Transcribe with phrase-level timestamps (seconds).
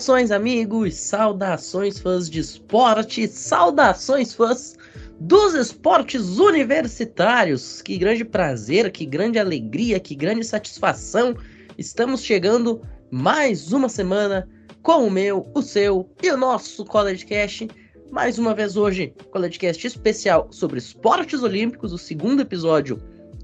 [0.00, 0.94] Saudações, amigos!
[0.94, 3.28] Saudações, fãs de esporte!
[3.28, 4.74] Saudações, fãs
[5.20, 7.82] dos esportes universitários!
[7.82, 11.36] Que grande prazer, que grande alegria, que grande satisfação!
[11.76, 14.48] Estamos chegando mais uma semana
[14.82, 17.68] com o meu, o seu e o nosso College Cast.
[18.10, 22.98] Mais uma vez hoje, College Cast especial sobre esportes olímpicos, o segundo episódio,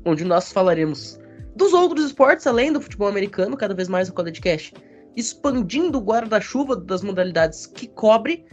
[0.06, 1.20] onde nós falaremos
[1.54, 4.72] dos outros esportes além do futebol americano, cada vez mais o College Cast
[5.16, 8.44] expandindo o guarda-chuva das modalidades que cobre.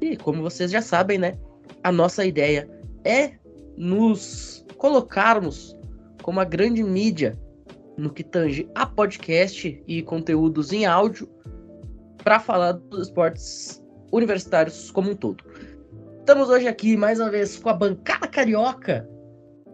[0.00, 1.38] E como vocês já sabem, né?
[1.84, 2.68] A nossa ideia
[3.04, 3.32] é
[3.76, 5.76] nos colocarmos
[6.22, 7.38] como a grande mídia
[7.96, 11.28] no que tange a podcast e conteúdos em áudio
[12.22, 15.44] para falar dos esportes universitários como um todo.
[16.18, 19.08] Estamos hoje aqui mais uma vez com a bancada carioca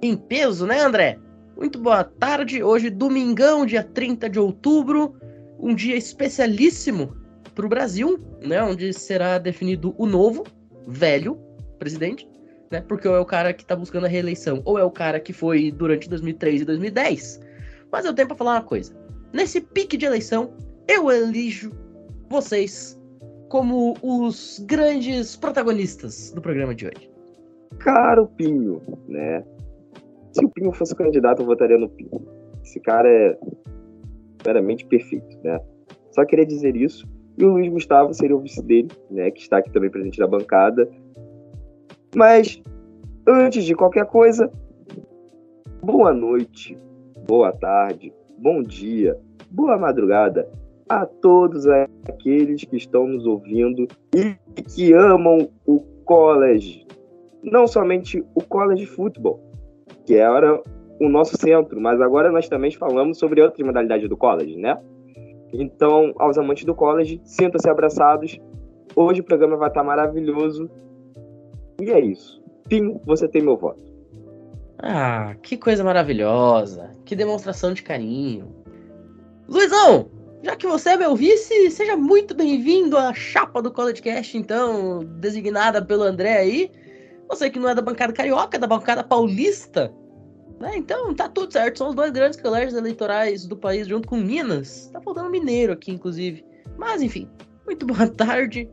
[0.02, 1.18] em peso, né, André?
[1.56, 2.62] Muito boa tarde.
[2.62, 5.16] Hoje, domingão, dia 30 de outubro
[5.58, 7.16] um dia especialíssimo
[7.54, 10.44] para o Brasil, né, onde será definido o novo,
[10.86, 11.38] velho
[11.78, 12.28] presidente,
[12.70, 15.20] né, porque ou é o cara que está buscando a reeleição, ou é o cara
[15.20, 17.40] que foi durante 2003 e 2010.
[17.90, 18.94] Mas eu tenho para falar uma coisa.
[19.32, 20.52] Nesse pique de eleição,
[20.88, 21.70] eu elijo
[22.28, 23.00] vocês
[23.48, 27.10] como os grandes protagonistas do programa de hoje.
[27.78, 29.44] Caro Pinho, né?
[30.32, 32.26] Se o Pinho fosse candidato, eu votaria no Pinho.
[32.62, 33.38] Esse cara é
[34.46, 35.60] meramente perfeito, né?
[36.12, 37.06] Só queria dizer isso.
[37.36, 39.30] E o Luiz Gustavo seria o vice dele, né?
[39.30, 40.88] Que está aqui também presente na bancada.
[42.14, 42.62] Mas,
[43.26, 44.50] antes de qualquer coisa,
[45.82, 46.78] boa noite,
[47.26, 49.18] boa tarde, bom dia,
[49.50, 50.48] boa madrugada
[50.88, 51.66] a todos
[52.08, 56.86] aqueles que estão nos ouvindo e que amam o college.
[57.42, 59.40] Não somente o college futebol,
[60.06, 60.60] que era
[61.00, 64.78] o nosso centro, mas agora nós também falamos sobre outras modalidades do college, né?
[65.52, 68.38] Então, aos amantes do college, sintam-se abraçados.
[68.94, 70.70] Hoje o programa vai estar maravilhoso.
[71.80, 72.42] E é isso.
[72.68, 73.80] Pim, você tem meu voto.
[74.78, 76.90] Ah, que coisa maravilhosa.
[77.04, 78.54] Que demonstração de carinho.
[79.48, 80.10] Luizão,
[80.42, 85.00] já que você é meu vice, seja muito bem-vindo à chapa do College Cast, então,
[85.18, 86.70] designada pelo André aí.
[87.28, 89.92] Você que não é da bancada carioca, é da bancada paulista,
[90.60, 90.76] né?
[90.76, 91.78] Então tá tudo certo.
[91.78, 94.88] São os dois grandes colégios eleitorais do país, junto com Minas.
[94.92, 96.44] Tá faltando mineiro aqui, inclusive.
[96.76, 97.28] Mas enfim,
[97.64, 98.68] muito boa tarde.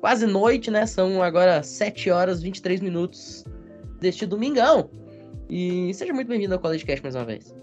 [0.00, 0.86] Quase noite, né?
[0.86, 3.44] São agora 7 horas e 23 minutos
[4.00, 4.90] deste domingão.
[5.48, 7.54] E seja muito bem-vindo ao College Cash mais uma vez.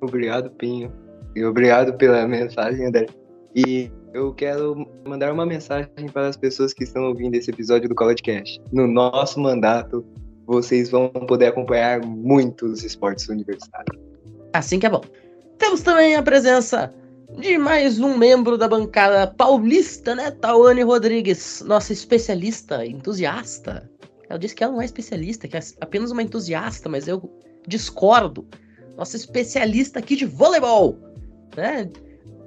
[0.00, 0.92] Obrigado, Pinho.
[1.34, 3.06] E obrigado pela mensagem, André.
[3.54, 7.94] E eu quero mandar uma mensagem para as pessoas que estão ouvindo esse episódio do
[7.94, 8.60] College Cash.
[8.72, 10.04] No nosso mandato,
[10.46, 14.00] vocês vão poder acompanhar muitos esportes universitários.
[14.52, 15.02] Assim que é bom.
[15.58, 16.92] Temos também a presença
[17.38, 20.30] de mais um membro da bancada paulista, né?
[20.30, 23.90] Tawane Rodrigues, nossa especialista, entusiasta.
[24.28, 27.30] Ela disse que ela não é especialista, que é apenas uma entusiasta, mas eu
[27.66, 28.46] discordo.
[28.96, 30.98] Nossa especialista aqui de voleibol,
[31.56, 31.90] né?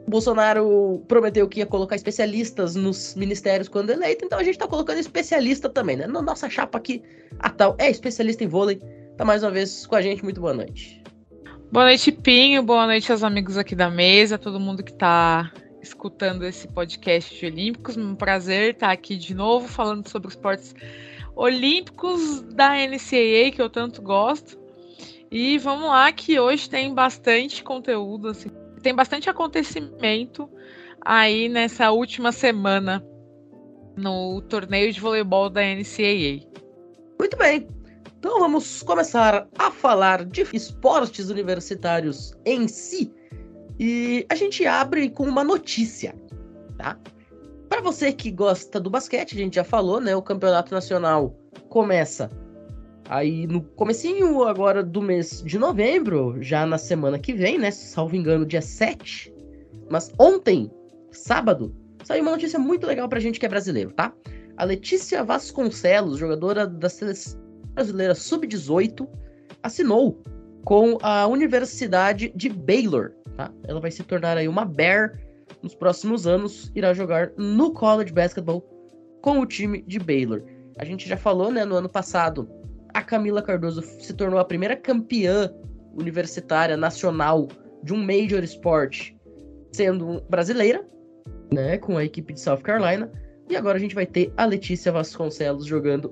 [0.08, 5.00] Bolsonaro prometeu que ia colocar especialistas nos ministérios quando eleito, então a gente tá colocando
[5.00, 6.08] especialista também, né?
[6.08, 7.04] Na nossa chapa aqui,
[7.40, 8.82] a tal é especialista em vôlei,
[9.18, 10.24] tá mais uma vez com a gente.
[10.24, 11.04] Muito boa noite.
[11.70, 12.64] Boa noite, Pinho.
[12.64, 15.52] Boa noite aos amigos aqui da mesa, todo mundo que tá
[15.82, 17.98] escutando esse podcast de Olímpicos.
[17.98, 20.74] Um prazer estar aqui de novo falando sobre os esportes
[21.36, 24.58] olímpicos da NCAA, que eu tanto gosto.
[25.30, 28.50] E vamos lá, que hoje tem bastante conteúdo, assim,
[28.88, 30.50] tem bastante acontecimento
[31.02, 33.06] aí nessa última semana
[33.98, 36.48] no torneio de voleibol da NCAA.
[37.20, 37.68] Muito bem.
[38.18, 43.14] Então vamos começar a falar de esportes universitários em si.
[43.78, 46.16] E a gente abre com uma notícia,
[46.78, 46.98] tá?
[47.68, 50.16] Para você que gosta do basquete, a gente já falou, né?
[50.16, 52.32] O campeonato nacional começa
[53.10, 57.72] Aí no comecinho agora do mês de novembro, já na semana que vem, né?
[57.72, 59.34] Salvo engano, dia 7.
[59.90, 60.70] Mas ontem,
[61.12, 61.74] sábado,
[62.04, 64.14] saiu uma notícia muito legal pra gente que é brasileiro, tá?
[64.58, 67.40] A Letícia Vasconcelos, jogadora da seleção
[67.74, 69.08] brasileira sub-18,
[69.64, 70.22] assinou
[70.66, 73.54] com a Universidade de Baylor, tá?
[73.64, 75.18] Ela vai se tornar aí uma Bear
[75.62, 78.62] nos próximos anos, irá jogar no college basketball
[79.22, 80.44] com o time de Baylor.
[80.78, 82.50] A gente já falou, né, no ano passado,
[82.98, 85.54] a Camila Cardoso se tornou a primeira campeã
[85.94, 87.48] universitária nacional
[87.84, 89.12] de um major sport,
[89.72, 90.84] sendo brasileira,
[91.54, 93.12] né, com a equipe de South Carolina.
[93.48, 96.12] E agora a gente vai ter a Letícia Vasconcelos jogando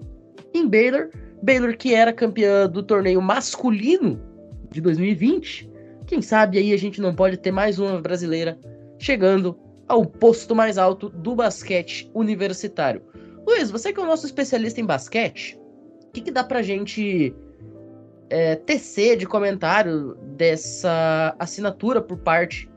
[0.54, 1.10] em Baylor.
[1.42, 4.22] Baylor que era campeã do torneio masculino
[4.70, 5.68] de 2020.
[6.06, 8.60] Quem sabe aí a gente não pode ter mais uma brasileira
[9.00, 9.58] chegando
[9.88, 13.02] ao posto mais alto do basquete universitário.
[13.48, 15.60] Luiz, você que é o nosso especialista em basquete,
[16.16, 17.36] que, que dá pra gente
[18.30, 22.70] é, tecer de comentário dessa assinatura por parte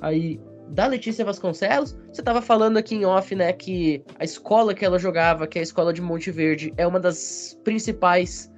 [0.00, 1.96] aí da Letícia Vasconcelos.
[2.12, 5.60] Você estava falando aqui em off, né, que a escola que ela jogava, que é
[5.60, 8.50] a escola de Monte Verde, é uma das principais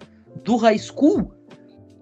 [0.44, 1.32] do high school.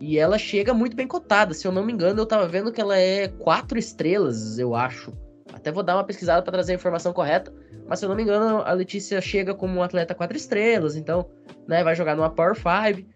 [0.01, 1.55] E ela chega muito bem cotada.
[1.55, 5.13] Se eu não me engano, eu estava vendo que ela é quatro estrelas, eu acho.
[5.53, 7.53] Até vou dar uma pesquisada para trazer a informação correta.
[7.89, 11.27] Mas se eu não me engano, a Letícia chega como um atleta quatro estrelas, então,
[11.69, 13.09] né, vai jogar numa Power 5.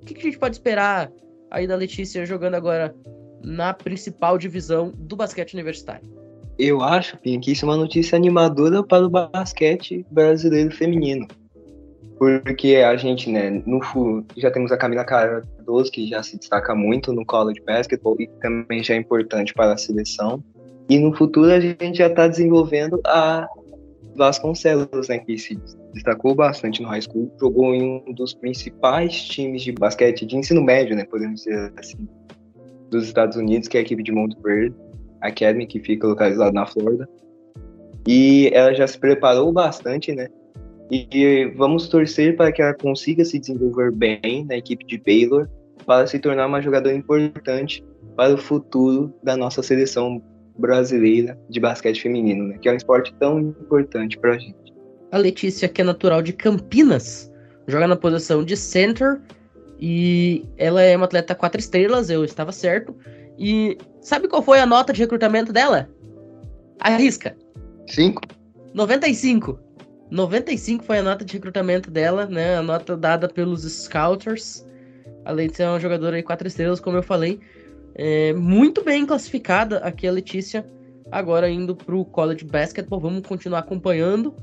[0.00, 1.10] O que, que a gente pode esperar
[1.50, 2.94] aí da Letícia jogando agora
[3.42, 6.08] na principal divisão do basquete universitário?
[6.58, 11.26] Eu acho, Pinho, que isso é uma notícia animadora para o basquete brasileiro feminino.
[12.18, 13.80] Porque a gente, né, no
[14.36, 18.84] já temos a Camila Cardoso, que já se destaca muito no college basketball e também
[18.84, 20.42] já é importante para a seleção.
[20.88, 23.48] E no futuro a gente já está desenvolvendo a
[24.14, 25.58] Vasconcelos, né, que se
[25.94, 30.62] destacou bastante no high school, jogou em um dos principais times de basquete de ensino
[30.62, 32.08] médio, né, podemos dizer assim,
[32.90, 34.76] dos Estados Unidos, que é a equipe de Mount Verde
[35.20, 37.08] Academy, que fica localizado na Flórida.
[38.06, 40.28] E ela já se preparou bastante, né?
[40.90, 45.48] E vamos torcer para que ela consiga se desenvolver bem na equipe de Baylor,
[45.86, 47.84] para se tornar uma jogadora importante
[48.16, 50.22] para o futuro da nossa seleção
[50.58, 52.58] brasileira de basquete feminino, né?
[52.60, 54.72] Que é um esporte tão importante para a gente.
[55.10, 57.30] A Letícia, que é natural de Campinas,
[57.66, 59.20] joga na posição de center
[59.80, 62.96] e ela é uma atleta quatro estrelas, eu estava certo.
[63.38, 65.88] E sabe qual foi a nota de recrutamento dela?
[66.80, 67.36] Arrisca.
[67.88, 68.22] 5?
[68.74, 69.58] 95.
[70.10, 72.56] 95 foi a nota de recrutamento dela, né?
[72.56, 74.66] A nota dada pelos Scouters.
[75.24, 77.40] Além de ser uma jogadora aí quatro estrelas, como eu falei.
[77.94, 80.66] É, muito bem classificada aqui a Letícia.
[81.10, 83.00] Agora indo para o college basketball.
[83.00, 84.34] Vamos continuar acompanhando.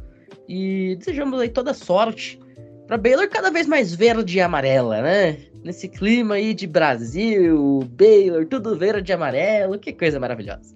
[0.48, 2.40] E desejamos aí toda sorte
[2.88, 5.38] para Baylor cada vez mais verde e amarela, né?
[5.64, 10.76] Nesse clima aí de Brasil, Baylor, tudo verde e amarelo, que coisa maravilhosa.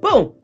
[0.00, 0.34] Bom,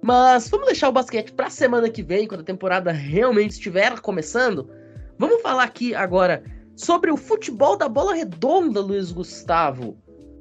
[0.00, 3.98] mas vamos deixar o basquete para a semana que vem, quando a temporada realmente estiver
[4.00, 4.70] começando.
[5.18, 6.44] Vamos falar aqui agora
[6.76, 9.98] sobre o futebol da bola redonda, Luiz Gustavo.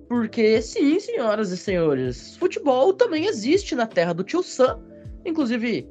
[0.09, 4.79] Porque sim, senhoras e senhores, futebol também existe na terra do Tio Sam.
[5.23, 5.87] Inclusive,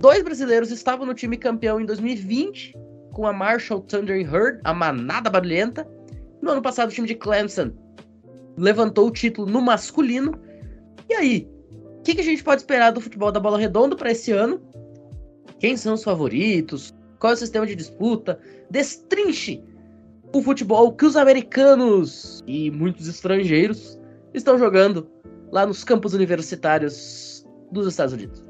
[0.00, 2.76] Dois brasileiros estavam no time campeão em 2020,
[3.12, 5.88] com a Marshall Thunder Herd, a manada barulhenta.
[6.42, 7.72] No ano passado, o time de Clemson
[8.58, 10.38] levantou o título no masculino.
[11.08, 11.48] E aí,
[11.98, 14.60] o que, que, a gente pode esperar do futebol da bola redonda para esse ano?
[15.58, 16.94] Quem são os favoritos?
[17.18, 18.38] Qual é o sistema de disputa?
[18.70, 19.64] Destrinche
[20.32, 23.98] o futebol que os americanos e muitos estrangeiros
[24.34, 25.08] estão jogando
[25.52, 28.46] lá nos campos universitários dos Estados Unidos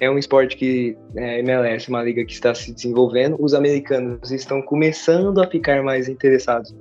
[0.00, 3.36] é um esporte que é, MLS, uma liga que está se desenvolvendo.
[3.38, 6.74] Os americanos estão começando a ficar mais interessados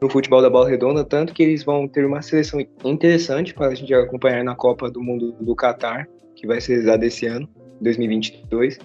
[0.00, 3.74] no futebol da bola redonda, tanto que eles vão ter uma seleção interessante para a
[3.74, 7.48] gente acompanhar na Copa do Mundo do Catar, que vai ser realizada esse ano,
[7.80, 8.78] 2022.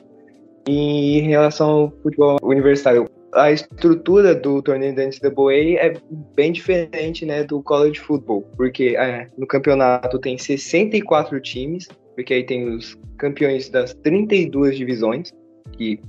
[0.67, 5.93] E em relação ao futebol universitário, a estrutura do torneio da NCAA é
[6.35, 12.45] bem diferente né, do college football, porque é, no campeonato tem 64 times, porque aí
[12.45, 15.31] tem os campeões das 32 divisões,
[15.73, 15.99] que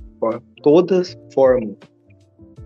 [0.61, 1.75] todas formam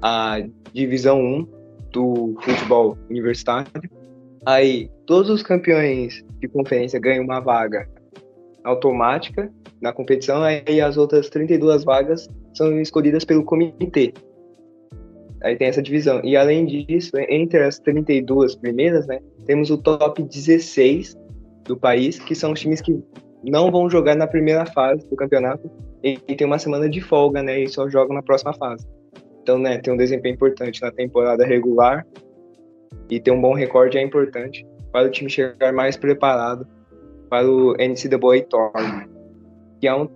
[0.02, 0.42] a
[0.74, 1.48] divisão 1
[1.92, 3.72] do futebol universitário.
[4.46, 7.88] Aí todos os campeões de conferência ganham uma vaga
[8.64, 9.52] automática
[9.82, 14.14] na competição, aí as outras 32 vagas são escolhidas pelo comitê.
[15.42, 16.22] Aí tem essa divisão.
[16.24, 21.18] E além disso, entre as 32 primeiras, né, temos o top 16
[21.64, 23.02] do país, que são os times que
[23.44, 25.70] não vão jogar na primeira fase do campeonato
[26.04, 27.60] e, tem uma semana de folga, né?
[27.60, 28.86] E só jogam na próxima fase.
[29.42, 32.06] Então, né, ter um desempenho importante na temporada regular
[33.10, 36.68] e ter um bom recorde é importante para o time chegar mais preparado
[37.30, 39.10] para o NCAA Tournament,
[39.80, 40.08] que é um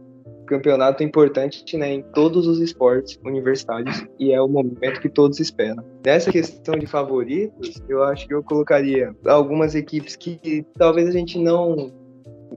[0.45, 5.83] campeonato importante né, em todos os esportes universitários e é o momento que todos esperam.
[6.05, 11.39] Nessa questão de favoritos, eu acho que eu colocaria algumas equipes que talvez a gente
[11.39, 11.91] não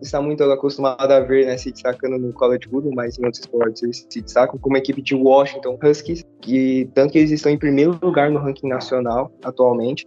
[0.02, 3.82] está muito acostumado a ver, né, se destacando no college football, mas em outros esportes
[3.82, 7.58] eles se destacam, como a equipe de Washington Huskies, que tanto que eles estão em
[7.58, 10.06] primeiro lugar no ranking nacional atualmente.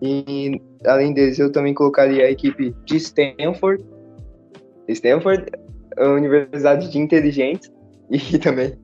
[0.00, 3.84] E além deles, eu também colocaria a equipe de Stanford.
[4.88, 5.50] Stanford
[6.06, 7.70] universidade de inteligentes
[8.10, 8.76] e também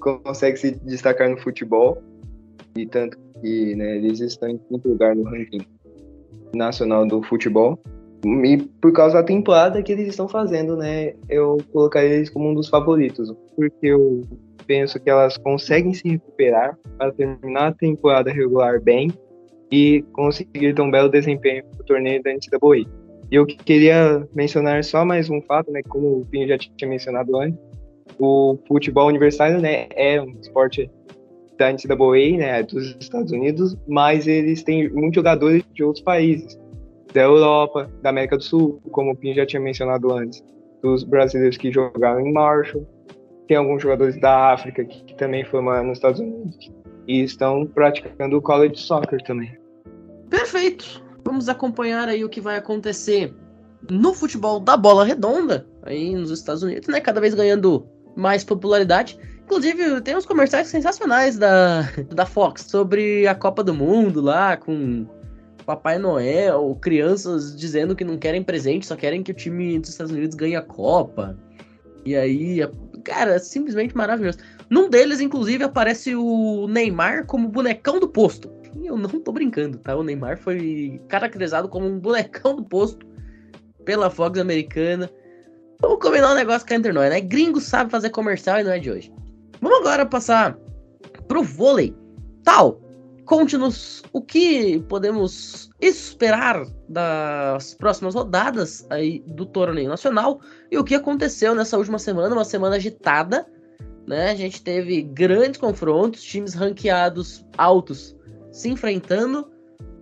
[0.00, 2.02] consegue se destacar no futebol.
[2.76, 5.66] E tanto que né, eles estão em quinto lugar no ranking
[6.54, 7.78] nacional do futebol.
[8.24, 11.14] E por causa da temporada que eles estão fazendo, né?
[11.28, 13.32] Eu colocaria eles como um dos favoritos.
[13.56, 14.26] Porque eu
[14.66, 19.10] penso que elas conseguem se recuperar para terminar a temporada regular bem
[19.70, 22.97] e conseguir ter um belo desempenho no torneio da NCAA.
[23.30, 25.82] Eu queria mencionar só mais um fato, né?
[25.88, 27.58] Como o Pinho já tinha mencionado antes,
[28.18, 30.90] o futebol universitário, né, é um esporte
[31.58, 36.58] da NCAA, né, dos Estados Unidos, mas eles têm muitos jogadores de outros países
[37.12, 40.44] da Europa, da América do Sul, como o Pim já tinha mencionado antes,
[40.82, 42.86] dos brasileiros que jogaram em Marshall,
[43.48, 46.70] tem alguns jogadores da África que, que também foram nos Estados Unidos
[47.08, 49.56] e estão praticando o college soccer também.
[50.28, 51.02] Perfeito.
[51.28, 53.34] Vamos acompanhar aí o que vai acontecer
[53.90, 57.02] no futebol da bola redonda aí nos Estados Unidos, né?
[57.02, 59.18] Cada vez ganhando mais popularidade.
[59.44, 65.06] Inclusive, tem uns comerciais sensacionais da, da Fox sobre a Copa do Mundo lá, com
[65.66, 70.12] Papai Noel, crianças dizendo que não querem presente, só querem que o time dos Estados
[70.12, 71.38] Unidos ganhe a Copa.
[72.06, 72.60] E aí,
[73.04, 74.38] cara, simplesmente maravilhoso.
[74.70, 78.50] Num deles, inclusive, aparece o Neymar como bonecão do posto.
[78.76, 79.96] E eu não tô brincando, tá?
[79.96, 83.06] O Neymar foi caracterizado como um bonecão do posto
[83.84, 85.10] pela Fox americana.
[85.80, 87.20] Vamos combinar um negócio cá entre nós, né?
[87.20, 89.12] Gringo sabe fazer comercial e não é de hoje.
[89.60, 90.58] Vamos agora passar
[91.26, 91.94] pro vôlei.
[92.42, 92.80] Tal,
[93.28, 100.94] Conte-nos o que podemos esperar das próximas rodadas aí do torneio nacional e o que
[100.94, 103.46] aconteceu nessa última semana, uma semana agitada,
[104.06, 104.30] né?
[104.30, 108.16] A gente teve grandes confrontos, times ranqueados altos
[108.52, 109.50] se enfrentando,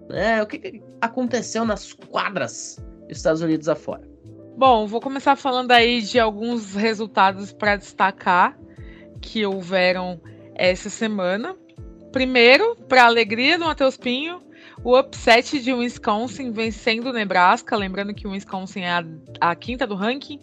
[0.09, 0.43] né?
[0.43, 4.03] O que aconteceu nas quadras dos Estados Unidos afora?
[4.57, 8.59] Bom, vou começar falando aí de alguns resultados para destacar
[9.21, 10.21] que houveram
[10.55, 11.55] essa semana.
[12.11, 14.41] Primeiro, para alegria do Matheus Pinho,
[14.83, 17.77] o upset de Wisconsin vencendo Nebraska.
[17.77, 19.05] Lembrando que Wisconsin é a,
[19.41, 20.41] a, quinta do ranking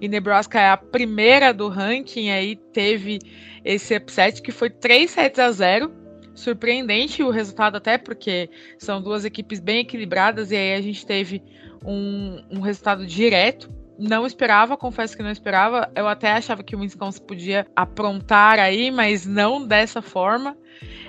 [0.00, 2.30] e Nebraska é a primeira do ranking.
[2.30, 3.18] Aí teve
[3.64, 5.92] esse upset que foi 3 sets a 0.
[6.34, 10.50] Surpreendente o resultado, até porque são duas equipes bem equilibradas.
[10.50, 11.42] E aí a gente teve
[11.84, 13.70] um, um resultado direto
[14.00, 15.90] não esperava, confesso que não esperava.
[15.94, 20.56] Eu até achava que o Wisconsin podia aprontar aí, mas não dessa forma.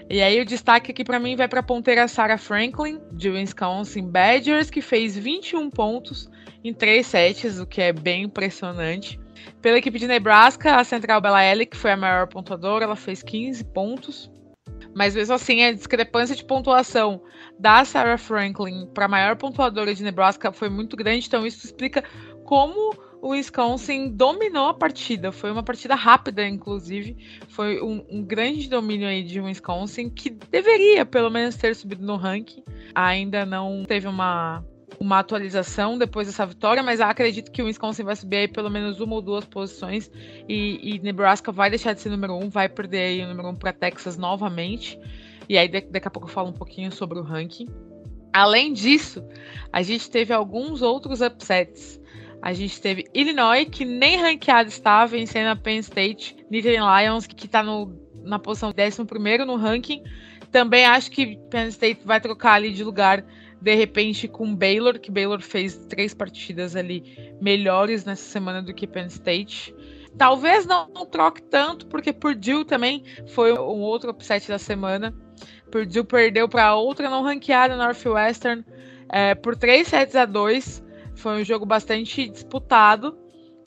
[0.10, 4.10] E aí o destaque aqui para mim vai para a ponteira Sarah Franklin, de Wisconsin
[4.10, 6.30] Badgers, que fez 21 pontos
[6.64, 9.18] em três sets, o que é bem impressionante.
[9.62, 13.24] Pela equipe de Nebraska, a Central Bella Ellie, que foi a maior pontuadora, ela fez
[13.24, 14.30] 15 pontos.
[14.94, 17.22] Mas mesmo assim, a discrepância de pontuação
[17.60, 22.04] da Sarah Franklin para a maior pontuadora de Nebraska foi muito grande, então isso explica
[22.44, 25.32] como o Wisconsin dominou a partida.
[25.32, 27.16] Foi uma partida rápida, inclusive.
[27.48, 32.16] Foi um, um, grande domínio aí de Wisconsin, que deveria, pelo menos, ter subido no
[32.16, 32.64] ranking.
[32.96, 34.66] Ainda não teve uma,
[35.00, 39.00] uma atualização depois dessa vitória, mas acredito que o Wisconsin vai subir aí pelo menos
[39.00, 40.12] uma ou duas posições.
[40.48, 43.56] E, e Nebraska vai deixar de ser número um, vai perder aí o número um
[43.56, 45.00] para Texas novamente.
[45.50, 47.68] E aí daqui a pouco eu falo um pouquinho sobre o ranking.
[48.34, 49.24] Além disso,
[49.72, 52.00] a gente teve alguns outros upsets.
[52.42, 57.46] A gente teve Illinois, que nem ranqueado estava, vencendo a Penn State, Nittany Lions, que
[57.46, 57.64] está
[58.24, 60.02] na posição 11 no ranking.
[60.52, 63.24] Também acho que Penn State vai trocar ali de lugar,
[63.62, 68.88] de repente, com Baylor, que Baylor fez três partidas ali melhores nessa semana do que
[68.88, 69.76] Penn State.
[70.18, 75.14] Talvez não, troque tanto, porque Purdue também foi um outro upset da semana.
[75.70, 78.66] Purdue perdeu para outra não ranqueada, Northwestern,
[79.10, 80.84] é, por 3 sets a 2.
[81.16, 83.18] Foi um jogo bastante disputado.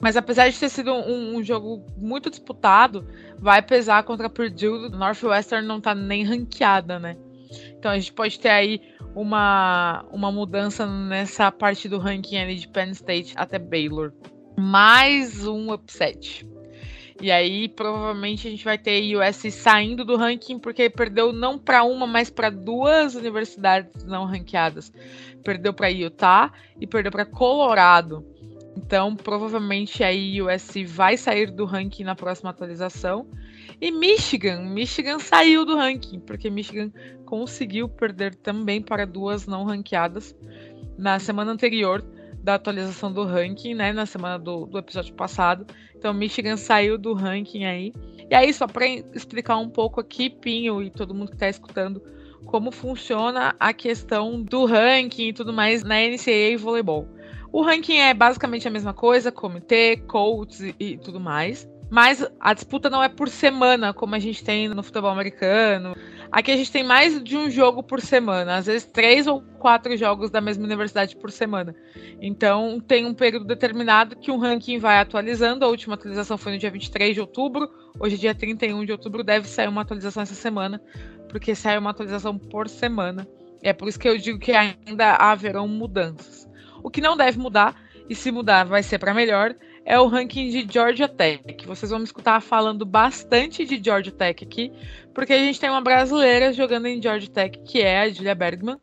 [0.00, 3.08] Mas apesar de ter sido um, um, jogo muito disputado,
[3.38, 4.90] vai pesar contra Purdue.
[4.90, 7.16] Northwestern não tá nem ranqueada, né?
[7.78, 8.80] Então a gente pode ter aí
[9.14, 14.12] uma, uma mudança nessa parte do ranking ali de Penn State até Baylor.
[14.58, 16.46] Mais um upset.
[17.20, 21.84] E aí provavelmente a gente vai ter US saindo do ranking porque perdeu não para
[21.84, 24.92] uma, mas para duas universidades não ranqueadas
[25.44, 28.24] perdeu para Utah e perdeu para Colorado.
[28.76, 33.26] Então, provavelmente o USC vai sair do ranking na próxima atualização.
[33.80, 36.92] E Michigan, Michigan saiu do ranking, porque Michigan
[37.24, 40.36] conseguiu perder também para duas não ranqueadas
[40.98, 42.04] na semana anterior
[42.42, 43.92] da atualização do ranking, né?
[43.92, 45.66] Na semana do, do episódio passado.
[45.96, 47.92] Então, Michigan saiu do ranking aí.
[48.30, 52.02] E aí, só para explicar um pouco aqui, Pinho e todo mundo que está escutando,
[52.44, 57.08] como funciona a questão do ranking e tudo mais na NCAA e voleibol.
[57.54, 61.70] O ranking é basicamente a mesma coisa, comitê, coaches e, tudo mais.
[61.88, 65.94] Mas a disputa não é por semana, como a gente tem no futebol americano.
[66.32, 69.96] Aqui a gente tem mais de um jogo por semana, às vezes três ou quatro
[69.96, 71.76] jogos da mesma universidade por semana.
[72.20, 75.64] Então tem um período determinado que o ranking vai atualizando.
[75.64, 77.70] A última atualização foi no dia 23 de outubro,
[78.00, 80.82] hoje dia 31 de outubro, deve sair uma atualização essa semana,
[81.28, 83.28] porque sai uma atualização por semana.
[83.62, 86.52] É por isso que eu digo que ainda haverão mudanças.
[86.84, 87.74] O que não deve mudar,
[88.10, 91.42] e se mudar vai ser para melhor, é o ranking de Georgia Tech.
[91.66, 94.70] Vocês vão me escutar falando bastante de Georgia Tech aqui,
[95.14, 98.76] porque a gente tem uma brasileira jogando em Georgia Tech, que é a Julia Bergman,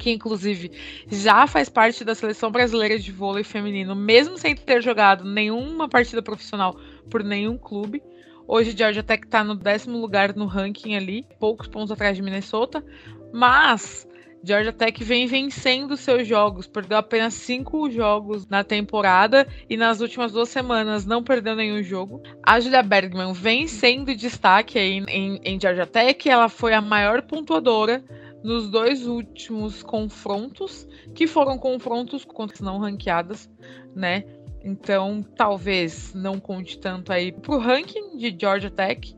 [0.00, 0.72] que inclusive
[1.06, 6.20] já faz parte da seleção brasileira de vôlei feminino, mesmo sem ter jogado nenhuma partida
[6.20, 6.76] profissional
[7.08, 8.02] por nenhum clube.
[8.48, 12.84] Hoje Georgia Tech está no décimo lugar no ranking ali, poucos pontos atrás de Minnesota,
[13.32, 14.08] mas
[14.46, 20.32] Georgia Tech vem vencendo seus jogos, perdeu apenas cinco jogos na temporada e nas últimas
[20.32, 22.22] duas semanas não perdeu nenhum jogo.
[22.42, 27.22] A Julia Bergman vem sendo destaque aí em, em Georgia Tech, ela foi a maior
[27.22, 28.04] pontuadora
[28.42, 33.50] nos dois últimos confrontos, que foram confrontos contra não ranqueadas,
[33.96, 34.24] né?
[34.62, 39.16] Então, talvez não conte tanto aí pro ranking de Georgia Tech,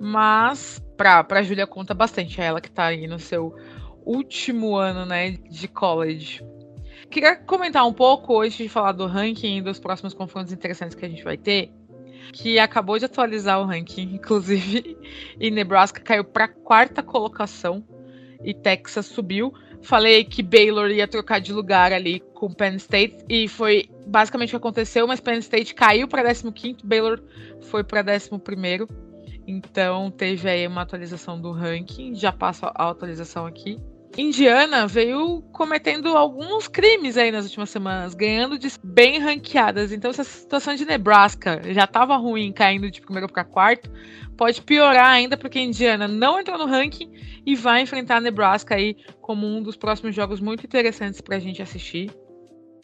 [0.00, 3.54] mas para a Julia conta bastante, é ela que está aí no seu
[4.04, 6.44] último ano, né, de college.
[7.10, 11.04] Queria comentar um pouco, antes de falar do ranking e dos próximos confrontos interessantes que
[11.04, 11.72] a gente vai ter,
[12.32, 14.96] que acabou de atualizar o ranking, inclusive,
[15.38, 17.84] e Nebraska caiu para quarta colocação
[18.42, 19.52] e Texas subiu.
[19.82, 24.52] Falei que Baylor ia trocar de lugar ali com Penn State e foi basicamente o
[24.52, 27.22] que aconteceu, mas Penn State caiu para 15º, Baylor
[27.60, 28.88] foi para 11º.
[29.46, 33.78] Então teve aí uma atualização do ranking, já passo a atualização aqui.
[34.16, 39.92] Indiana veio cometendo alguns crimes aí nas últimas semanas, ganhando de bem ranqueadas.
[39.92, 43.90] Então, se a situação de Nebraska já estava ruim, caindo de primeiro para quarto,
[44.36, 47.10] pode piorar ainda porque Indiana não entrou no ranking
[47.44, 51.60] e vai enfrentar Nebraska aí como um dos próximos jogos muito interessantes para a gente
[51.60, 52.10] assistir.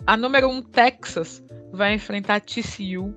[0.07, 3.15] A número 1, um, Texas, vai enfrentar TCU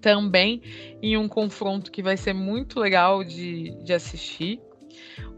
[0.00, 0.60] também
[1.02, 4.60] em um confronto que vai ser muito legal de, de assistir.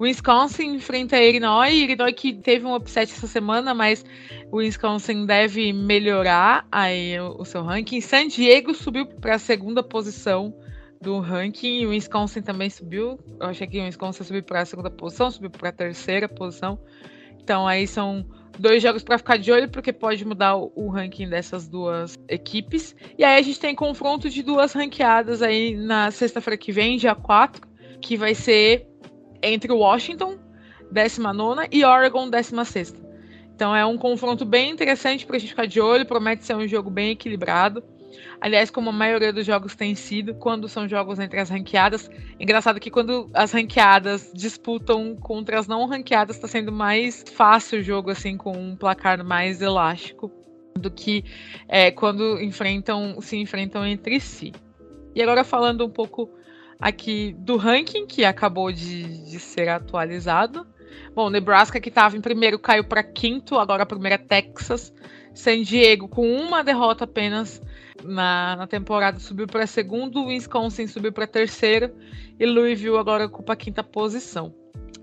[0.00, 4.04] Wisconsin enfrenta a Illinois, Illinois que teve um upset essa semana, mas
[4.50, 8.00] o Wisconsin deve melhorar aí o, o seu ranking.
[8.00, 10.54] San Diego subiu para a segunda posição
[11.00, 13.18] do ranking, o Wisconsin também subiu.
[13.38, 16.78] Eu achei que o Wisconsin subiu para a segunda posição, subiu para a terceira posição.
[17.42, 18.24] Então aí são
[18.58, 22.94] dois jogos para ficar de olho, porque pode mudar o, o, ranking dessas duas equipes.
[23.18, 27.14] E aí a gente tem confronto de duas ranqueadas aí na sexta-feira que vem, dia
[27.14, 27.66] 4,
[28.00, 28.86] que vai ser
[29.42, 30.38] entre Washington,
[30.90, 32.94] 19 e Oregon, 16.
[33.54, 36.66] Então é um confronto bem interessante para a gente ficar de olho, promete ser um
[36.66, 37.82] jogo bem equilibrado.
[38.40, 42.10] Aliás, como a maioria dos jogos tem sido, quando são jogos entre as ranqueadas.
[42.38, 47.82] Engraçado que quando as ranqueadas disputam contra as não ranqueadas, está sendo mais fácil o
[47.82, 50.32] jogo, assim, com um placar mais elástico
[50.74, 51.22] do que
[51.68, 54.52] é, quando enfrentam, se enfrentam entre si.
[55.14, 56.30] E agora falando um pouco
[56.80, 60.66] aqui do ranking, que acabou de, de ser atualizado.
[61.14, 64.92] Bom, Nebraska, que estava em primeiro, caiu para quinto, agora a primeira é Texas.
[65.34, 67.62] San Diego, com uma derrota apenas
[68.02, 70.26] na, na temporada, subiu para segundo.
[70.26, 71.92] Wisconsin subiu para terceiro.
[72.38, 74.54] E Louisville agora ocupa a quinta posição.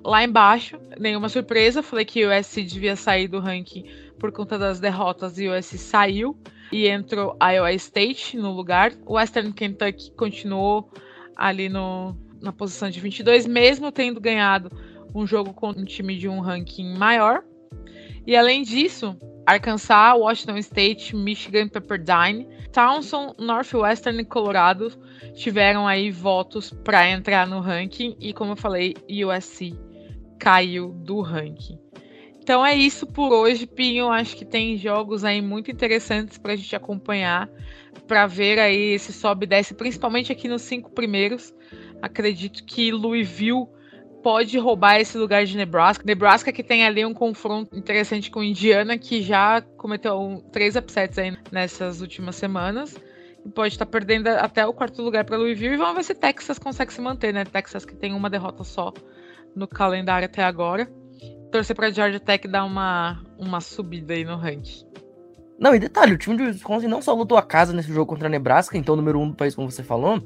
[0.03, 3.85] Lá embaixo, nenhuma surpresa, falei que o USC devia sair do ranking
[4.19, 6.37] por conta das derrotas e o USC saiu.
[6.71, 8.93] E entrou Iowa State no lugar.
[9.05, 10.89] Western Kentucky continuou
[11.37, 14.71] ali no, na posição de 22, mesmo tendo ganhado
[15.13, 17.43] um jogo com um time de um ranking maior.
[18.25, 24.91] E além disso, Arkansas, Washington State, Michigan, Pepperdine, Towson, Northwestern e Colorado
[25.33, 29.73] tiveram aí votos para entrar no ranking e como eu falei, USC
[30.37, 31.79] caiu do ranking.
[32.41, 34.09] Então é isso por hoje, Pinho.
[34.09, 37.49] Acho que tem jogos aí muito interessantes para a gente acompanhar
[38.07, 41.53] para ver aí esse sobe e desce, principalmente aqui nos cinco primeiros.
[42.01, 43.67] Acredito que Louisville
[44.21, 46.03] pode roubar esse lugar de Nebraska.
[46.05, 51.37] Nebraska que tem ali um confronto interessante com Indiana, que já cometeu três upsets aí
[51.51, 52.95] nessas últimas semanas.
[53.45, 55.75] E pode estar tá perdendo até o quarto lugar para Louisville.
[55.75, 57.45] E vamos ver se Texas consegue se manter, né?
[57.45, 58.93] Texas que tem uma derrota só
[59.55, 60.91] no calendário até agora.
[61.51, 64.86] Torcer para Georgia Tech dar uma, uma subida aí no ranking.
[65.59, 68.27] Não, e detalhe, o time de Wisconsin não só lutou a casa nesse jogo contra
[68.27, 70.21] a Nebraska, então número um do país, como você falou,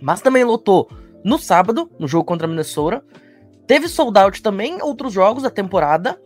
[0.00, 0.90] mas também lutou
[1.24, 3.02] no sábado, no jogo contra a Minnesota.
[3.66, 6.20] Teve sold out também outros jogos da temporada,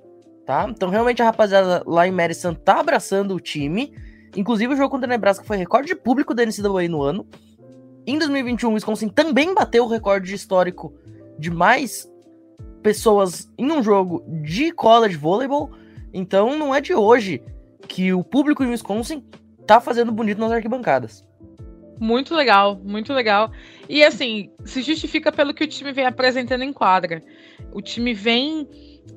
[0.45, 0.67] tá?
[0.69, 3.95] Então realmente a rapaziada lá em Madison tá abraçando o time.
[4.37, 7.27] Inclusive o jogo contra a Nebraska foi recorde de público da NCAA no ano.
[8.07, 10.93] Em 2021, o Wisconsin também bateu o recorde histórico
[11.39, 12.11] de mais
[12.83, 15.71] pessoas em um jogo de college volleyball.
[16.13, 17.43] Então não é de hoje
[17.91, 19.21] que o público de Wisconsin
[19.67, 21.27] tá fazendo bonito nas arquibancadas.
[21.99, 23.51] Muito legal, muito legal.
[23.89, 27.21] E assim, se justifica pelo que o time vem apresentando em quadra.
[27.73, 28.67] O time vem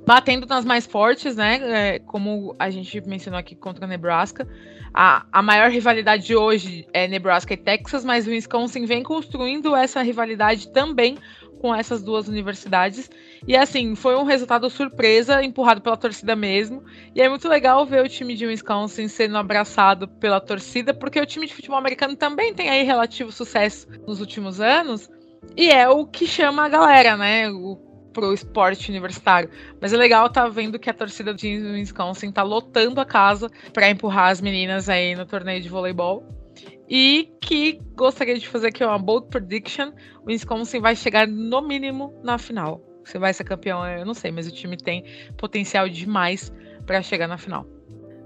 [0.07, 1.59] batendo nas mais fortes, né?
[1.61, 4.47] É, como a gente mencionou aqui contra a Nebraska.
[4.91, 9.75] A, a maior rivalidade de hoje é Nebraska e Texas, mas o Wisconsin vem construindo
[9.75, 11.17] essa rivalidade também
[11.63, 13.09] com essas duas universidades.
[13.47, 16.83] E assim, foi um resultado surpresa, empurrado pela torcida mesmo.
[17.15, 21.25] E é muito legal ver o time de Wisconsin sendo abraçado pela torcida, porque o
[21.25, 25.09] time de futebol americano também tem aí relativo sucesso nos últimos anos.
[25.55, 27.49] E é o que chama a galera, né?
[27.49, 27.77] O
[28.11, 29.49] pro esporte universitário.
[29.81, 33.89] Mas é legal tá vendo que a torcida de Wisconsin tá lotando a casa para
[33.89, 36.42] empurrar as meninas aí no torneio de voleibol.
[36.89, 39.91] E que gostaria de fazer aqui uma bold prediction:
[40.23, 42.81] o Wisconsin vai chegar no mínimo na final.
[43.05, 45.03] Se vai ser campeão, eu não sei, mas o time tem
[45.37, 46.53] potencial demais
[46.85, 47.65] para chegar na final.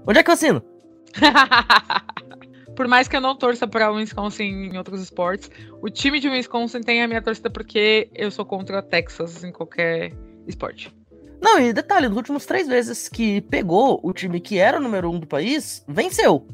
[0.06, 0.62] Onde é que eu assino?
[2.76, 5.50] por mais que eu não torça para o Wisconsin em outros esportes,
[5.82, 10.12] o time de Wisconsin tem a minha torcida porque eu sou contra Texas em qualquer
[10.46, 10.94] esporte.
[11.40, 15.10] Não, e detalhe, nos últimos três vezes que pegou o time que era o número
[15.10, 16.46] um do país, venceu.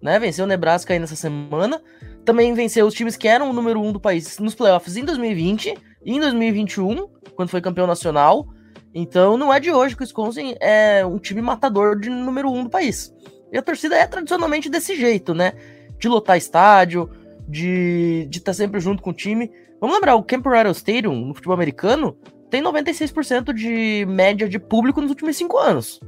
[0.00, 0.18] Né?
[0.18, 1.80] Venceu o Nebraska aí nessa semana.
[2.24, 5.74] Também venceu os times que eram o número um do país nos playoffs em 2020
[6.04, 8.46] e em 2021, quando foi campeão nacional.
[8.94, 12.64] Então não é de hoje que o Wisconsin é um time matador de número um
[12.64, 13.14] do país.
[13.52, 15.52] E a torcida é tradicionalmente desse jeito, né?
[15.98, 17.10] De lotar estádio,
[17.48, 19.50] de estar tá sempre junto com o time.
[19.80, 22.16] Vamos lembrar, o Camp Rattle Stadium, no futebol americano,
[22.50, 26.00] tem 96% de média de público nos últimos cinco anos.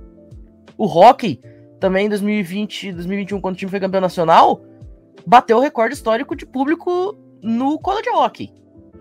[0.77, 1.41] O hockey,
[1.81, 4.63] também em 2020 2021, quando o time foi campeão nacional,
[5.27, 8.53] bateu o recorde histórico de público no college hockey.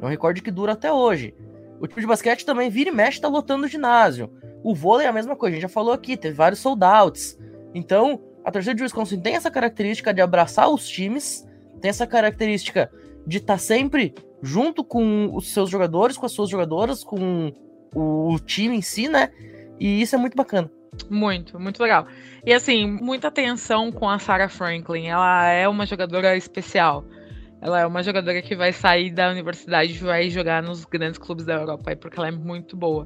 [0.02, 1.36] É um recorde que dura até hoje.
[1.80, 4.32] O time de basquete também vira e mexe, tá lotando o ginásio.
[4.64, 7.38] O vôlei é a mesma coisa, a gente já falou aqui, teve vários sold outs.
[7.74, 11.48] Então, a torcida de Wisconsin tem essa característica de abraçar os times,
[11.82, 12.92] tem essa característica
[13.26, 17.54] de estar tá sempre junto com os seus jogadores, com as suas jogadoras, com
[17.94, 19.30] o time em si, né?
[19.80, 20.72] E isso é muito bacana.
[21.10, 22.08] Muito, muito legal.
[22.46, 25.08] E assim, muita atenção com a Sarah Franklin.
[25.08, 27.06] Ela é uma jogadora especial.
[27.62, 31.46] Ela é uma jogadora que vai sair da universidade e vai jogar nos grandes clubes
[31.46, 33.06] da Europa, porque ela é muito boa.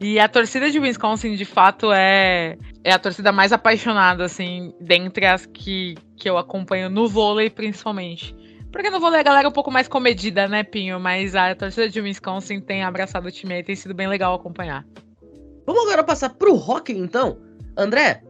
[0.00, 5.24] E a torcida de Wisconsin, de fato, é, é a torcida mais apaixonada, assim, dentre
[5.24, 8.34] as que, que eu acompanho no vôlei, principalmente.
[8.72, 10.98] Porque no vôlei a galera é um pouco mais comedida, né, Pinho?
[10.98, 14.84] Mas a torcida de Wisconsin tem abraçado o time e tem sido bem legal acompanhar.
[15.66, 17.38] Vamos agora passar pro hockey, então.
[17.76, 18.22] André,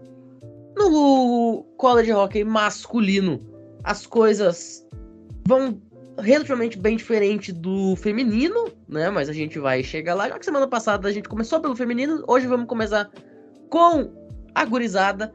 [0.77, 3.40] no college hockey masculino,
[3.83, 4.87] as coisas
[5.47, 5.81] vão
[6.18, 9.11] relativamente bem diferente do feminino, né?
[9.11, 10.29] Mas a gente vai chegar lá.
[10.29, 13.11] Já que semana passada a gente começou pelo feminino, hoje vamos começar
[13.68, 14.11] com
[14.55, 15.33] a gurizada.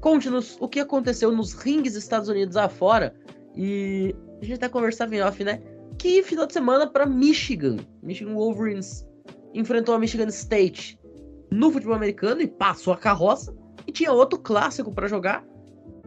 [0.00, 3.14] Conte-nos o que aconteceu nos rings Estados Unidos afora.
[3.54, 5.62] E a gente até conversava em off, né?
[5.98, 7.76] Que final de semana para Michigan.
[8.02, 9.06] Michigan Wolverines
[9.54, 10.98] enfrentou a Michigan State
[11.50, 13.54] no futebol americano e passou a carroça.
[13.86, 15.44] E tinha outro clássico para jogar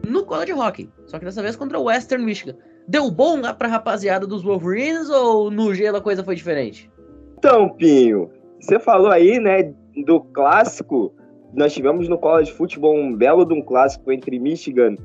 [0.06, 0.90] no college hockey.
[1.06, 2.56] Só que dessa vez contra o Western Michigan.
[2.86, 6.90] Deu bom lá pra rapaziada dos Wolverines ou no gelo a coisa foi diferente?
[7.38, 9.72] Então, Pinho, você falou aí, né,
[10.04, 11.14] do clássico.
[11.54, 14.96] Nós tivemos no college futebol um belo de um clássico entre Michigan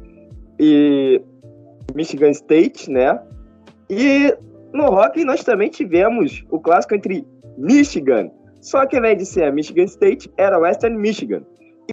[0.60, 1.21] e
[1.93, 3.19] Michigan State, né?
[3.89, 4.36] E
[4.74, 7.26] no hockey nós também tivemos o clássico entre
[7.58, 8.30] Michigan.
[8.65, 11.43] Só que ao invés de ser a Michigan State, era Western Michigan.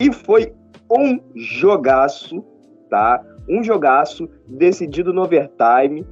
[0.00, 0.54] E foi
[0.90, 2.42] um jogaço,
[2.88, 3.22] tá?
[3.46, 6.06] um jogaço decidido no overtime.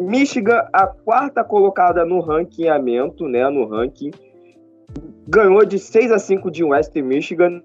[0.00, 4.12] Michigan, a quarta colocada no ranqueamento, né, no ranking,
[5.26, 7.60] ganhou de 6 a 5 de Western Michigan,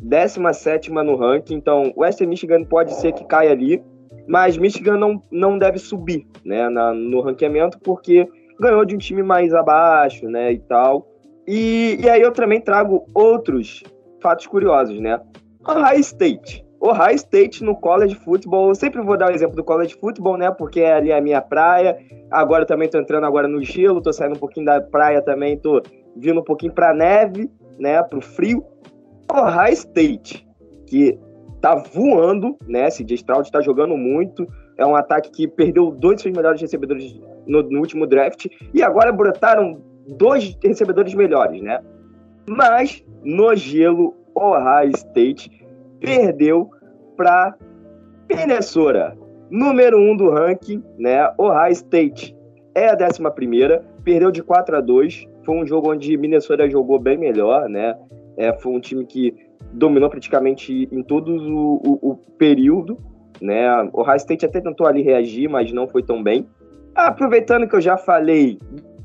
[0.00, 1.54] 17 no ranking.
[1.54, 3.80] Então, Western Michigan pode ser que caia ali,
[4.26, 8.26] mas Michigan não, não deve subir né, na, no ranqueamento porque
[8.58, 11.06] ganhou de um time mais abaixo né, e tal.
[11.48, 13.82] E, e aí eu também trago outros
[14.20, 15.18] fatos curiosos, né?
[15.66, 19.96] Ohio State Ohio State no college football, eu sempre vou dar o exemplo do college
[19.98, 20.50] football, né?
[20.50, 21.98] Porque é ali a minha praia.
[22.30, 25.82] Agora também tô entrando agora no gelo, tô saindo um pouquinho da praia também, tô
[26.16, 28.00] vindo um pouquinho pra neve, né?
[28.02, 28.64] Pro frio.
[29.30, 30.46] Ohio State,
[30.86, 31.18] que
[31.60, 32.86] tá voando, né?
[32.86, 34.46] Esse Stroud tá jogando muito.
[34.76, 38.46] É um ataque que perdeu dois dos seus melhores recebedores no, no último draft.
[38.72, 39.82] E agora brotaram
[40.16, 41.80] dois recebedores melhores, né?
[42.48, 45.50] Mas no gelo, Ohio State
[46.00, 46.70] perdeu
[47.16, 47.54] para
[48.28, 49.16] Minnesota,
[49.50, 51.30] número 1 um do ranking, né?
[51.36, 52.36] Ohio State
[52.74, 56.98] é a 11 primeira, perdeu de 4 a 2, foi um jogo onde Minnesota jogou
[56.98, 57.96] bem melhor, né?
[58.36, 59.34] É, foi um time que
[59.72, 62.98] dominou praticamente em todo o, o, o período,
[63.40, 63.68] né?
[63.92, 66.46] O High State até tentou ali reagir, mas não foi tão bem.
[66.94, 68.58] Aproveitando que eu já falei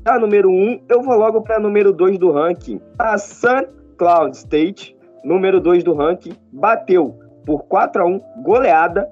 [0.04, 2.78] da número 1, um, eu vou logo para número 2 do ranking.
[2.98, 3.64] A Sun
[3.96, 9.08] Cloud State, número 2 do ranking, bateu por 4 a 1 goleada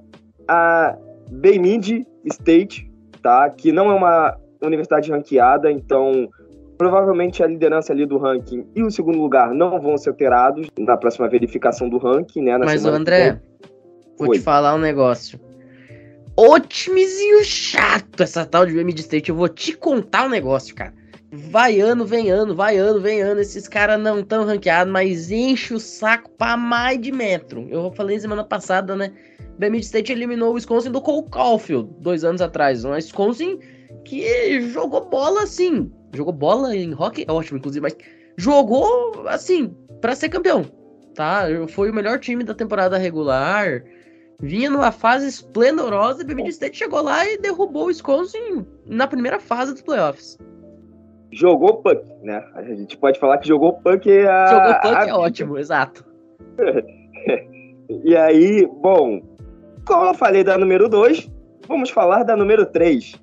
[0.46, 0.94] a
[1.31, 2.90] Bemidji State,
[3.22, 3.48] tá?
[3.48, 6.28] Que não é uma universidade ranqueada, então
[6.76, 10.96] provavelmente a liderança ali do ranking e o segundo lugar não vão ser alterados na
[10.96, 12.59] próxima verificação do ranking, né?
[12.59, 13.40] Mas, André,
[14.18, 15.40] vou te falar um negócio.
[16.34, 19.28] Ô timezinho chato essa tal de Bemidji State.
[19.28, 20.94] Eu vou te contar um negócio, cara.
[21.30, 23.40] Vai ano, vem ano, vai ano, vem ano.
[23.40, 27.68] Esses caras não tão ranqueados, mas enche o saco pra mais de metro.
[27.70, 29.12] Eu falei semana passada, né?
[29.58, 32.82] Bemidji State eliminou o Wisconsin do Cole Caulfield dois anos atrás.
[32.82, 33.58] Um Wisconsin
[34.04, 35.92] que jogou bola assim.
[36.14, 37.96] Jogou bola em hockey, é ótimo, inclusive, mas
[38.38, 40.64] jogou assim, para ser campeão.
[41.14, 41.44] Tá?
[41.68, 43.82] Foi o melhor time da temporada regular.
[44.42, 49.38] Vinha numa fase esplendorosa e Bemidji State chegou lá e derrubou o Wisconsin na primeira
[49.38, 50.37] fase dos playoffs
[51.33, 52.44] jogou punk, né?
[52.55, 54.46] A gente pode falar que jogou punk a.
[54.46, 55.09] Jogou punk a...
[55.09, 56.05] é ótimo, exato.
[58.05, 59.22] e aí, bom,
[59.87, 61.31] como eu falei da número 2,
[61.66, 63.20] vamos falar da número 3.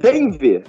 [0.00, 0.62] Denver,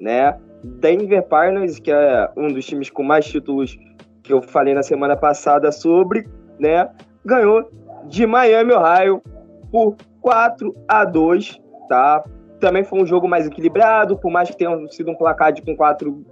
[0.00, 0.36] né?
[0.62, 3.78] Denver Pioneers, que é um dos times com mais títulos
[4.22, 6.90] que eu falei na semana passada sobre, né?
[7.24, 7.70] Ganhou
[8.08, 9.22] de Miami, Ohio,
[9.70, 12.24] por 4 a 2, tá?
[12.58, 15.76] também foi um jogo mais equilibrado, por mais que tenha sido um placar de com
[15.76, 16.24] quatro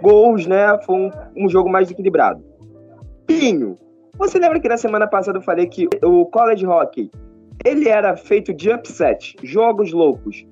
[0.00, 0.78] gols, né?
[0.84, 2.42] Foi um, um jogo mais equilibrado.
[3.26, 3.78] Pinho,
[4.16, 7.10] você lembra que na semana passada eu falei que o college hockey
[7.64, 10.44] ele era feito de upset, jogos loucos,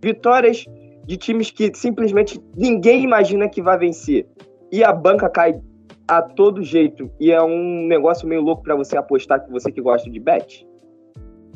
[0.00, 0.64] vitórias
[1.06, 4.26] de times que simplesmente ninguém imagina que vai vencer
[4.72, 5.60] e a banca cai
[6.06, 9.80] a todo jeito e é um negócio meio louco para você apostar que você que
[9.80, 10.66] gosta de bet.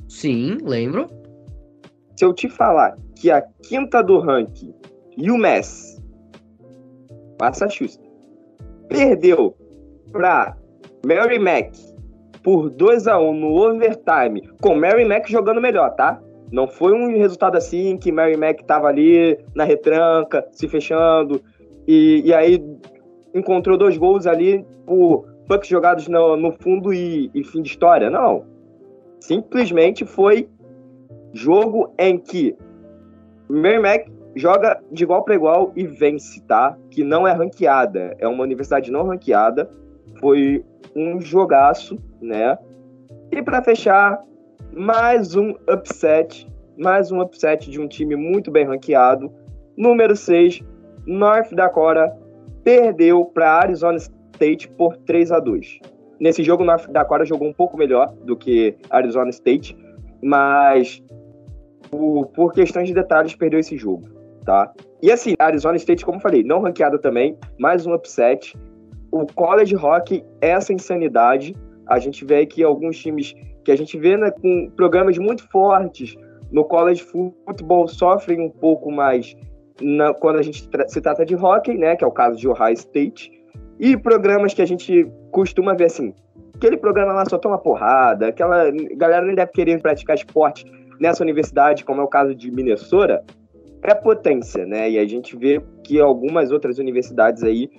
[0.09, 1.09] Sim, lembro.
[2.17, 4.75] Se eu te falar que a quinta do ranking,
[5.19, 6.03] UMass,
[7.41, 8.01] Massachusetts,
[8.89, 9.55] perdeu
[10.11, 10.57] para
[11.07, 11.75] Mary Mac
[12.43, 16.21] por 2 a 1 no overtime, com Mary Mac jogando melhor, tá?
[16.51, 21.43] Não foi um resultado assim que Mary Mac tava ali na retranca, se fechando,
[21.87, 22.63] e, e aí
[23.35, 28.11] encontrou dois gols ali por pucks jogados no, no fundo e, e fim de história.
[28.11, 28.45] Não.
[29.21, 30.49] Simplesmente foi
[31.33, 32.57] jogo em que
[33.49, 36.77] Merrimack joga de igual para igual e vence, tá?
[36.91, 39.71] Que não é ranqueada, é uma universidade não ranqueada.
[40.21, 40.65] Foi
[40.95, 42.57] um jogaço, né?
[43.33, 44.23] E para fechar,
[44.73, 49.33] mais um upset, mais um upset de um time muito bem ranqueado.
[49.77, 50.63] Número 6,
[51.07, 52.17] North Dakota
[52.69, 55.79] perdeu para Arizona State por 3 a 2.
[56.21, 59.75] Nesse jogo, North Dakota jogou um pouco melhor do que Arizona State,
[60.23, 61.03] mas
[61.91, 64.07] por, por questões de detalhes, perdeu esse jogo,
[64.45, 64.71] tá?
[65.03, 68.55] E assim, Arizona State, como falei, não ranqueado também, mais um upset.
[69.11, 71.57] O college hockey, essa insanidade.
[71.87, 76.15] A gente vê aqui alguns times que a gente vê né, com programas muito fortes
[76.53, 79.35] no college football sofrem um pouco mais
[79.81, 82.49] na, quando a gente tra se trata de hockey, né, que é o caso de
[82.49, 83.31] Ohio State,
[83.79, 86.13] e programas que a gente costuma ver assim,
[86.55, 90.65] aquele programa lá só toma porrada, aquela galera nem deve querer praticar esporte
[91.01, 93.25] nessa universidade, como é o caso de Minnesota,
[93.83, 94.91] é potência, né?
[94.91, 97.71] E a gente vê que algumas outras universidades aí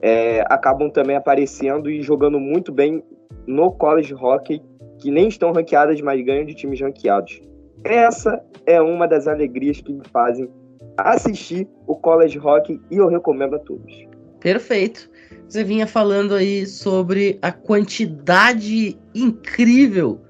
[0.00, 3.02] é, acabam também aparecendo e jogando muito bem
[3.46, 4.60] no college hockey,
[4.98, 7.40] que nem estão ranqueadas, mas ganham de times ranqueados.
[7.84, 10.50] Essa é uma das alegrias que me fazem
[10.96, 14.06] assistir o college hockey e eu recomendo a todos.
[14.40, 15.10] Perfeito.
[15.48, 20.20] Você vinha falando aí sobre a quantidade incrível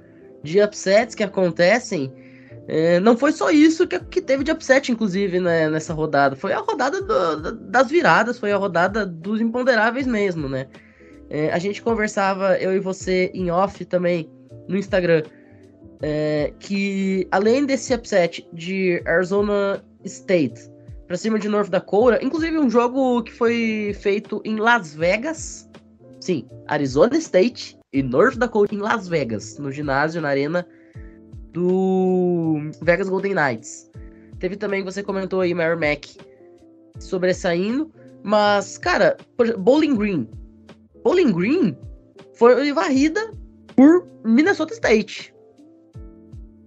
[0.43, 2.13] de upsets que acontecem
[2.67, 6.35] é, não foi só isso que, que teve de upset, inclusive, né, nessa rodada.
[6.35, 10.67] Foi a rodada do, das viradas, foi a rodada dos imponderáveis mesmo, né?
[11.29, 14.31] É, a gente conversava, eu e você, em off também,
[14.67, 15.23] no Instagram,
[16.01, 20.71] é, que além desse upset de Arizona State
[21.07, 25.69] para cima de North Dakota, inclusive um jogo que foi feito em Las Vegas,
[26.21, 30.67] sim, Arizona State e North Dakota em Las Vegas, no ginásio, na arena
[31.53, 33.91] do Vegas Golden Knights.
[34.39, 36.07] Teve também, você comentou aí, Mary Mac
[36.99, 39.17] sobressaindo, mas, cara,
[39.59, 40.29] Bowling Green.
[41.03, 41.77] Bowling Green
[42.35, 43.33] foi varrida
[43.77, 45.34] por Minnesota State.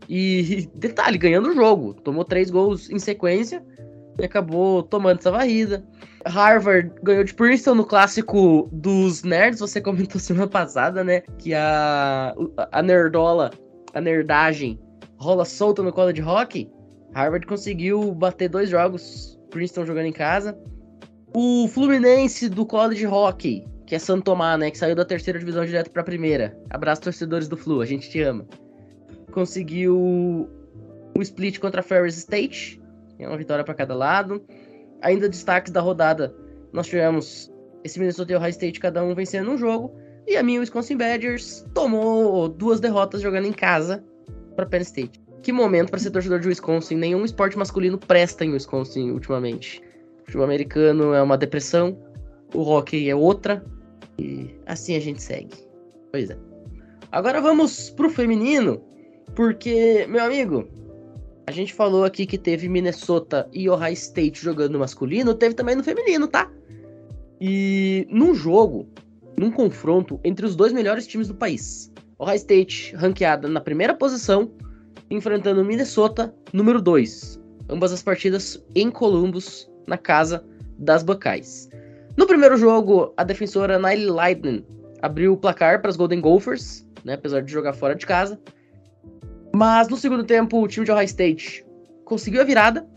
[0.07, 1.93] E detalhe, ganhando o jogo.
[1.93, 3.63] Tomou três gols em sequência.
[4.19, 5.85] e acabou tomando essa varrida.
[6.25, 11.21] Harvard ganhou de Princeton no clássico dos nerds, você comentou semana passada, né?
[11.37, 12.33] Que a,
[12.71, 13.51] a nerdola,
[13.93, 14.79] a nerdagem
[15.17, 16.69] rola solta no college hockey.
[17.13, 20.57] Harvard conseguiu bater dois jogos, Princeton jogando em casa.
[21.33, 24.71] O Fluminense do college hockey, que é Santo Tomás, né?
[24.71, 26.57] Que saiu da terceira divisão direto para primeira.
[26.69, 28.45] Abraço, torcedores do Flu, a gente te ama.
[29.37, 30.49] Conseguiu
[31.15, 32.81] um split contra Ferris State,
[33.19, 34.41] é uma vitória para cada lado.
[34.99, 36.35] Ainda destaques da rodada,
[36.73, 39.93] nós tivemos esse Minnesota e Ohio State, cada um vencendo um jogo.
[40.25, 44.03] E a minha Wisconsin Badgers tomou duas derrotas jogando em casa
[44.55, 45.21] para Penn State.
[45.43, 46.95] Que momento para ser torcedor de Wisconsin.
[46.95, 49.83] Nenhum esporte masculino presta em Wisconsin ultimamente.
[50.21, 51.95] O futebol americano é uma depressão,
[52.55, 53.63] o hockey é outra.
[54.17, 55.55] E assim a gente segue.
[56.11, 56.37] Pois é.
[57.11, 58.81] Agora vamos pro feminino,
[59.35, 60.67] porque, meu amigo,
[61.45, 65.75] a gente falou aqui que teve Minnesota e Ohio State jogando no masculino, teve também
[65.75, 66.51] no feminino, tá?
[67.39, 68.87] E num jogo,
[69.37, 71.91] num confronto entre os dois melhores times do país.
[72.19, 74.51] Ohio State ranqueada na primeira posição,
[75.09, 77.39] enfrentando Minnesota, número 2.
[77.69, 80.43] Ambas as partidas em Columbus, na casa
[80.79, 81.69] das Buckeyes.
[82.17, 84.65] No primeiro jogo, a defensora Nile Lightning
[85.01, 88.39] abriu o placar para as Golden Gophers, né, apesar de jogar fora de casa.
[89.57, 91.65] Mas no segundo tempo, o time de Ohio State
[92.05, 92.87] conseguiu a virada,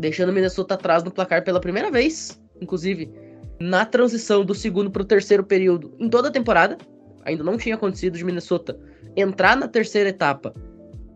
[0.00, 3.12] deixando o Minnesota atrás no placar pela primeira vez, inclusive
[3.58, 6.78] na transição do segundo para o terceiro período em toda a temporada.
[7.24, 8.78] Ainda não tinha acontecido de Minnesota
[9.16, 10.54] entrar na terceira etapa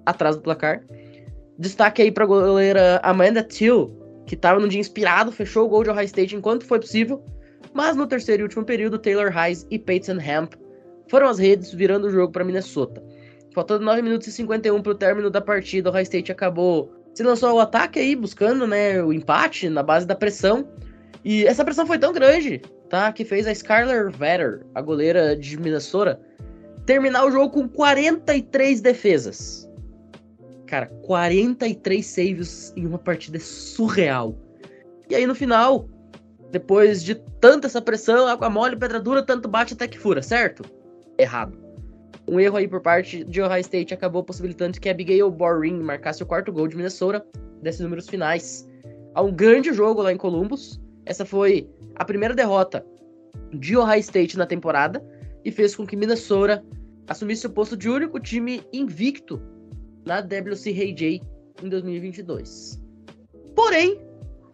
[0.04, 0.84] atrás do placar.
[1.56, 5.84] Destaque aí para a goleira Amanda Till, que estava num dia inspirado, fechou o gol
[5.84, 7.24] de Ohio State enquanto foi possível.
[7.72, 10.54] Mas no terceiro e último período, Taylor Hayes e Peyton Hamp
[11.08, 13.00] foram as redes, virando o jogo para Minnesota.
[13.54, 17.22] Faltando 9 minutos e 51 para o término da partida, o High State acabou se
[17.22, 20.68] lançou ao ataque aí, buscando né, o empate na base da pressão.
[21.24, 23.10] E essa pressão foi tão grande, tá?
[23.12, 26.20] Que fez a Skylar Vetter, a goleira de Minnesota,
[26.84, 29.70] terminar o jogo com 43 defesas.
[30.66, 34.36] Cara, 43 saves em uma partida é surreal.
[35.08, 35.88] E aí no final,
[36.50, 40.64] depois de tanta essa pressão, água mole, pedra dura, tanto bate até que fura, certo?
[41.16, 41.63] Errado.
[42.26, 46.26] Um erro aí por parte de Ohio State acabou possibilitando que Abigail Boring marcasse o
[46.26, 47.24] quarto gol de Minnesota
[47.60, 48.66] desses números finais.
[49.14, 50.80] Há um grande jogo lá em Columbus.
[51.04, 52.84] Essa foi a primeira derrota
[53.52, 55.04] de Ohio State na temporada
[55.44, 56.64] e fez com que Minnesota
[57.06, 59.40] assumisse o posto de único time invicto
[60.06, 61.20] na WCAJ
[61.62, 62.82] em 2022.
[63.54, 64.00] Porém,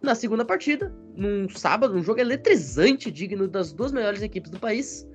[0.01, 5.07] na segunda partida, num sábado, um jogo eletrizante, digno das duas melhores equipes do país,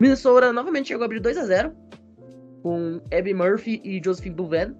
[0.00, 1.72] Minnesota novamente chegou a abrir 2 a 0
[2.62, 4.74] com Abby Murphy e Josephine Bouven,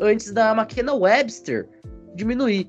[0.00, 1.68] antes da McKenna Webster
[2.14, 2.68] diminuir.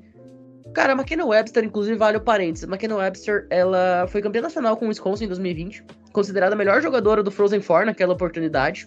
[0.73, 2.65] Cara, a McKenna Webster, inclusive, vale o parênteses.
[2.65, 6.81] A McKenna Webster, ela foi campeã nacional com o Wisconsin em 2020, considerada a melhor
[6.81, 8.85] jogadora do Frozen Four naquela oportunidade.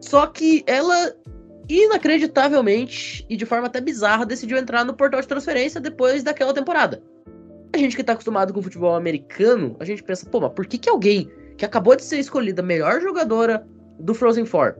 [0.00, 1.12] Só que ela,
[1.68, 7.02] inacreditavelmente e de forma até bizarra, decidiu entrar no portal de transferência depois daquela temporada.
[7.74, 10.66] A gente que tá acostumado com o futebol americano, a gente pensa, pô, mas por
[10.66, 13.66] que, que alguém que acabou de ser escolhida a melhor jogadora
[13.98, 14.76] do Frozen Four.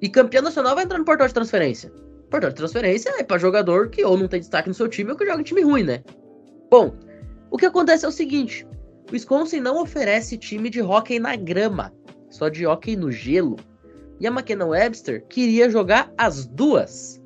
[0.00, 1.92] E campeão nacional vai entrar no portal de transferência.
[2.30, 5.16] Portal de transferência é para jogador que ou não tem destaque no seu time ou
[5.16, 6.02] que joga em time ruim, né?
[6.70, 6.94] Bom,
[7.50, 8.66] o que acontece é o seguinte:
[9.08, 11.92] o Wisconsin não oferece time de hockey na grama,
[12.30, 13.56] só de hockey no gelo.
[14.20, 17.22] E a McKenna Webster queria jogar as duas.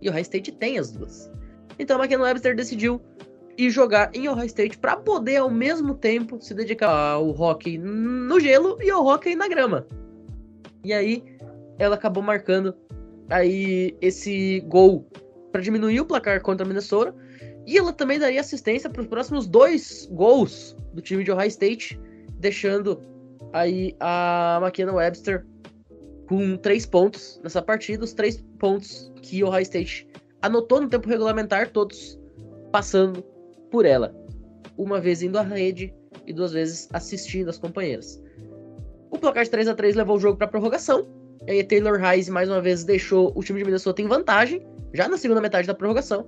[0.00, 1.30] E o Ohio State tem as duas.
[1.78, 3.00] Então a McKenna Webster decidiu
[3.58, 8.38] ir jogar em Ohio State para poder ao mesmo tempo se dedicar ao hockey no
[8.38, 9.86] gelo e ao hockey na grama.
[10.86, 11.24] E aí
[11.80, 12.72] ela acabou marcando
[13.28, 15.04] aí esse gol
[15.50, 17.12] para diminuir o placar contra a Minnesota.
[17.66, 22.00] E ela também daria assistência para os próximos dois gols do time de Ohio State,
[22.38, 23.02] deixando
[23.52, 25.44] aí a McKenna Webster
[26.28, 30.06] com três pontos nessa partida, os três pontos que o Ohio State
[30.40, 32.16] anotou no tempo regulamentar, todos
[32.70, 33.24] passando
[33.72, 34.14] por ela.
[34.78, 35.92] Uma vez indo à rede
[36.24, 38.22] e duas vezes assistindo as companheiras.
[39.10, 41.06] O placar de 3 a 3 levou o jogo para prorrogação.
[41.46, 45.08] E aí Taylor Hayes mais uma vez deixou o time de Minnesota em vantagem, já
[45.08, 46.26] na segunda metade da prorrogação,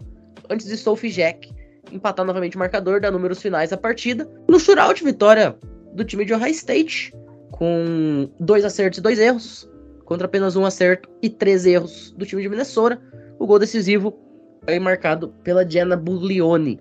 [0.49, 1.51] antes de Sophie Jack
[1.93, 4.29] empatar novamente o marcador, dar números finais à partida.
[4.49, 5.57] No shootout, vitória
[5.95, 7.13] do time de Ohio State,
[7.51, 9.69] com dois acertos e dois erros,
[10.05, 13.01] contra apenas um acerto e três erros do time de Minnesota.
[13.39, 14.19] O gol decisivo
[14.67, 16.81] aí marcado pela Diana Buglione.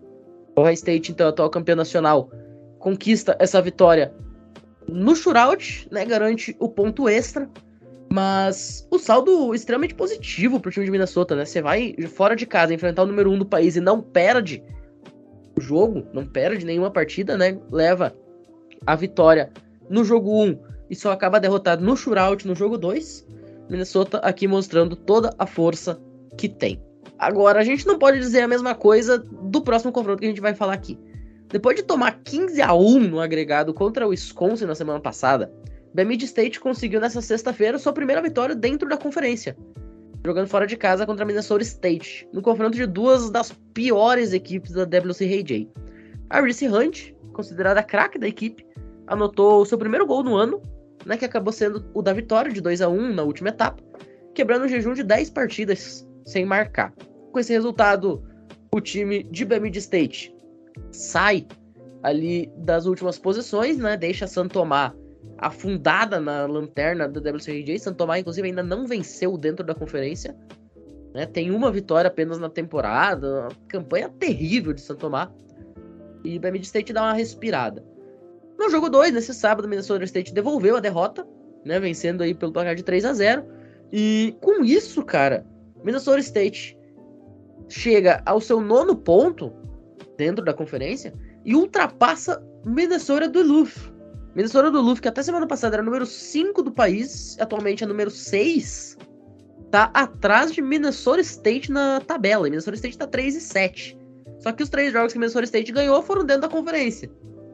[0.56, 2.30] Ohio State, então, atual campeão nacional,
[2.80, 4.14] conquista essa vitória
[4.90, 7.50] no shootout, né, garante o ponto extra,
[8.12, 11.46] mas o saldo extremamente positivo pro time de Minnesota, né?
[11.46, 14.64] Você vai fora de casa enfrentar o número um do país e não perde
[15.58, 17.60] o jogo, não perde nenhuma partida, né?
[17.72, 18.16] Leva
[18.86, 19.52] a vitória
[19.90, 20.60] no jogo 1
[20.90, 23.28] e só acaba derrotado no shootout no jogo 2.
[23.70, 26.00] Minnesota aqui mostrando toda a força
[26.38, 26.82] que tem.
[27.20, 30.42] Agora, a gente não pode dizer a mesma coisa do próximo confronto que a gente
[30.42, 30.98] vai falar aqui.
[31.50, 35.52] Depois de tomar 15 a 1 no agregado contra o Wisconsin na semana passada,
[35.94, 39.56] Bemidji State conseguiu nessa sexta-feira sua primeira vitória dentro da conferência,
[40.26, 44.74] jogando fora de casa contra a Minnesota State, no confronto de duas das piores equipes
[44.74, 45.70] da WCAJ.
[46.30, 48.68] A Reese Hunt, considerada craque da equipe,
[49.08, 50.62] anotou seu primeiro gol no ano,
[51.06, 53.82] né, que acabou sendo o da vitória de 2 a 1 na última etapa,
[54.36, 56.94] quebrando um jejum de 10 partidas sem marcar.
[57.32, 58.22] Com esse resultado,
[58.70, 60.37] o time de Bemidji State
[60.92, 61.46] sai
[62.04, 63.98] ali das últimas posições, né?
[63.98, 64.94] Deixa Santo Tomás
[65.38, 67.80] afundada na lanterna da WCRJ.
[67.80, 70.36] Santo Tomás, inclusive, ainda não venceu dentro da conferência.
[71.14, 71.26] Né?
[71.26, 73.42] Tem uma vitória apenas na temporada.
[73.42, 75.30] Uma campanha terrível de Santo Tomás.
[76.24, 77.86] E Bemidji State dá uma respirada.
[78.58, 81.28] No jogo 2, nesse sábado, Minnesota State devolveu a derrota,
[81.64, 81.80] né?
[81.80, 83.46] Vencendo aí pelo placar de 3 a 0
[83.92, 85.46] E com isso, cara,
[85.84, 86.76] Minnesota State
[87.70, 89.54] chega ao seu nono ponto
[90.18, 91.14] dentro da conferência
[91.46, 93.94] e ultrapassa Minnesota do Duluth.
[94.36, 98.12] Minnesota do Duluth, que até semana passada era número 5 do país, atualmente é número
[98.12, 98.98] 6,
[99.72, 102.44] tá atrás de Minnesota State na tabela.
[102.44, 103.98] Minnesota State tá 3 e 7.
[104.40, 107.10] Só que os três jogos que Minnesota State ganhou foram dentro da conferência.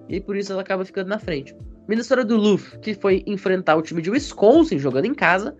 [0.09, 1.55] E por isso ela acaba ficando na frente.
[1.87, 5.55] Minnesota do Duluth, que foi enfrentar o time de Wisconsin jogando em casa.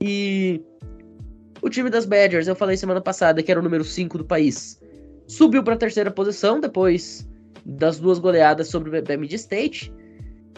[0.00, 0.62] E
[1.60, 4.80] o time das Badgers, eu falei semana passada que era o número 5 do país,
[5.28, 7.28] subiu para a terceira posição depois
[7.64, 9.92] das duas goleadas sobre o Bemidji State.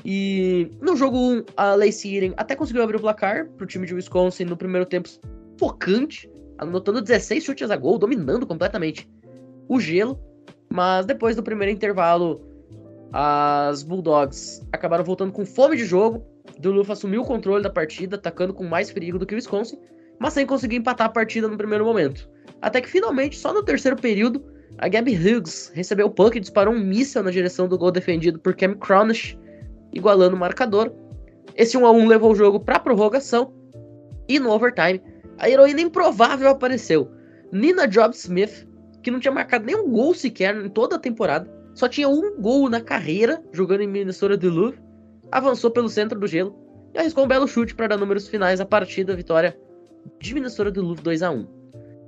[0.05, 3.87] E no jogo 1, a Lacey Eden até conseguiu abrir o placar para o time
[3.87, 5.11] de Wisconsin no primeiro tempo
[5.59, 9.07] focante, anotando 16 chutes a gol, dominando completamente
[9.69, 10.19] o gelo.
[10.73, 12.41] Mas depois do primeiro intervalo,
[13.13, 16.25] as Bulldogs acabaram voltando com fome de jogo.
[16.59, 19.79] Duluth assumiu o controle da partida, atacando com mais perigo do que o Wisconsin
[20.21, 22.29] mas sem conseguir empatar a partida no primeiro momento.
[22.61, 24.45] Até que finalmente, só no terceiro período,
[24.79, 28.39] a Gabby Hughes recebeu o puck e disparou um míssil na direção do gol defendido
[28.39, 29.39] por Cam Cronish,
[29.93, 30.93] igualando o marcador.
[31.57, 33.53] Esse 1 a 1 levou o jogo para prorrogação
[34.29, 35.03] e no overtime,
[35.39, 37.11] a heroína improvável apareceu.
[37.51, 38.67] Nina Job Smith,
[39.03, 42.69] que não tinha marcado nenhum gol sequer em toda a temporada, só tinha um gol
[42.69, 44.77] na carreira jogando em Minnesota Duluth,
[45.33, 46.57] avançou pelo centro do gelo
[46.95, 49.59] e arriscou um belo chute para dar números finais à partida, vitória
[50.21, 51.47] de Minnesota Louvre 2 a 1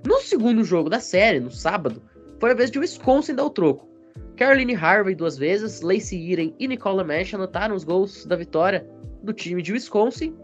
[0.06, 2.02] No segundo jogo da série, no sábado,
[2.42, 3.88] foi a vez de Wisconsin dar o troco.
[4.36, 8.84] Caroline Harvey duas vezes, Lacey Eden e Nicola Mesh anotaram os gols da vitória
[9.22, 10.34] do time de Wisconsin.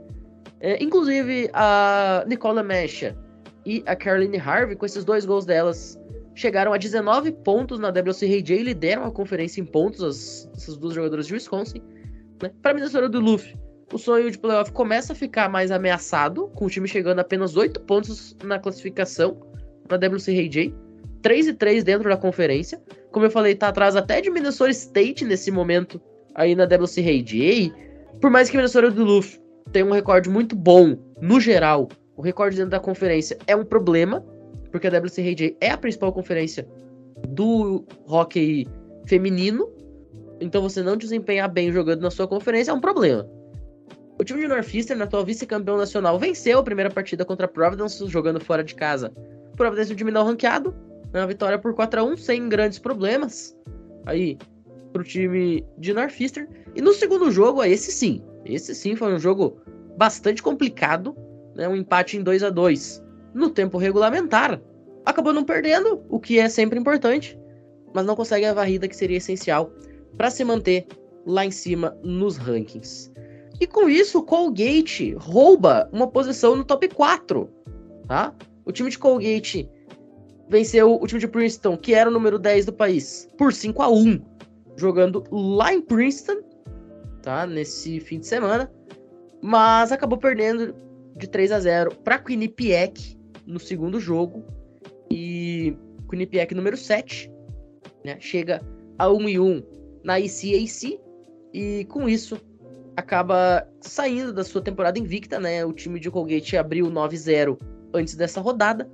[0.60, 3.12] É, inclusive, a Nicola Mesh
[3.66, 6.00] e a Caroline Harvey, com esses dois gols delas,
[6.36, 10.94] chegaram a 19 pontos na WCRJ e lideram a conferência em pontos, as, essas duas
[10.94, 11.82] jogadoras de Wisconsin.
[12.40, 12.52] Né?
[12.62, 13.58] Para Minnesota do Luffy,
[13.92, 17.56] o sonho de playoff começa a ficar mais ameaçado, com o time chegando a apenas
[17.56, 19.36] 8 pontos na classificação
[19.90, 20.72] na WCRJ,
[21.22, 22.80] 3 e 3 dentro da conferência.
[23.10, 26.00] Como eu falei, tá atrás até de Minnesota State nesse momento
[26.34, 27.72] aí na WCRJ.
[28.20, 29.40] Por mais que Minnesota Luffy
[29.72, 34.24] tenha um recorde muito bom no geral, o recorde dentro da conferência é um problema,
[34.70, 36.66] porque a WCRJ é a principal conferência
[37.28, 38.66] do hockey
[39.06, 39.68] feminino.
[40.40, 43.28] Então você não desempenhar bem jogando na sua conferência é um problema.
[44.20, 48.40] O time de Northeastern, atual vice-campeão nacional, venceu a primeira partida contra a Providence, jogando
[48.40, 49.12] fora de casa.
[49.56, 50.74] Providence, um time não ranqueado,
[51.12, 53.56] uma vitória por 4 a 1 sem grandes problemas.
[54.06, 54.38] Aí,
[54.92, 56.48] pro time de Northeastern.
[56.74, 59.60] E no segundo jogo, esse sim, esse sim foi um jogo
[59.96, 61.16] bastante complicado,
[61.54, 61.68] né?
[61.68, 63.02] um empate em 2 a 2
[63.34, 64.60] no tempo regulamentar.
[65.04, 67.38] Acabou não perdendo, o que é sempre importante,
[67.94, 69.72] mas não consegue a varrida que seria essencial
[70.16, 70.86] para se manter
[71.26, 73.12] lá em cima nos rankings.
[73.60, 77.48] E com isso, Colgate rouba uma posição no top 4.
[78.06, 78.34] Tá?
[78.64, 79.68] O time de Colgate
[80.48, 83.88] venceu o time de Princeton, que era o número 10 do país, por 5 a
[83.90, 84.20] 1
[84.78, 86.40] jogando lá em Princeton,
[87.22, 87.46] tá?
[87.46, 88.70] Nesse fim de semana.
[89.42, 90.74] Mas acabou perdendo
[91.16, 94.44] de 3 a 0 para Quinnipiac no segundo jogo.
[95.10, 95.76] E
[96.08, 97.30] Quinnipiac número 7,
[98.04, 98.16] né?
[98.20, 98.62] Chega
[98.98, 99.62] a 1 e 1
[100.04, 101.00] na ICAC.
[101.52, 102.40] E com isso,
[102.96, 105.64] acaba saindo da sua temporada invicta, né?
[105.64, 107.58] O time de Colgate abriu 9-0
[107.92, 108.88] antes dessa rodada.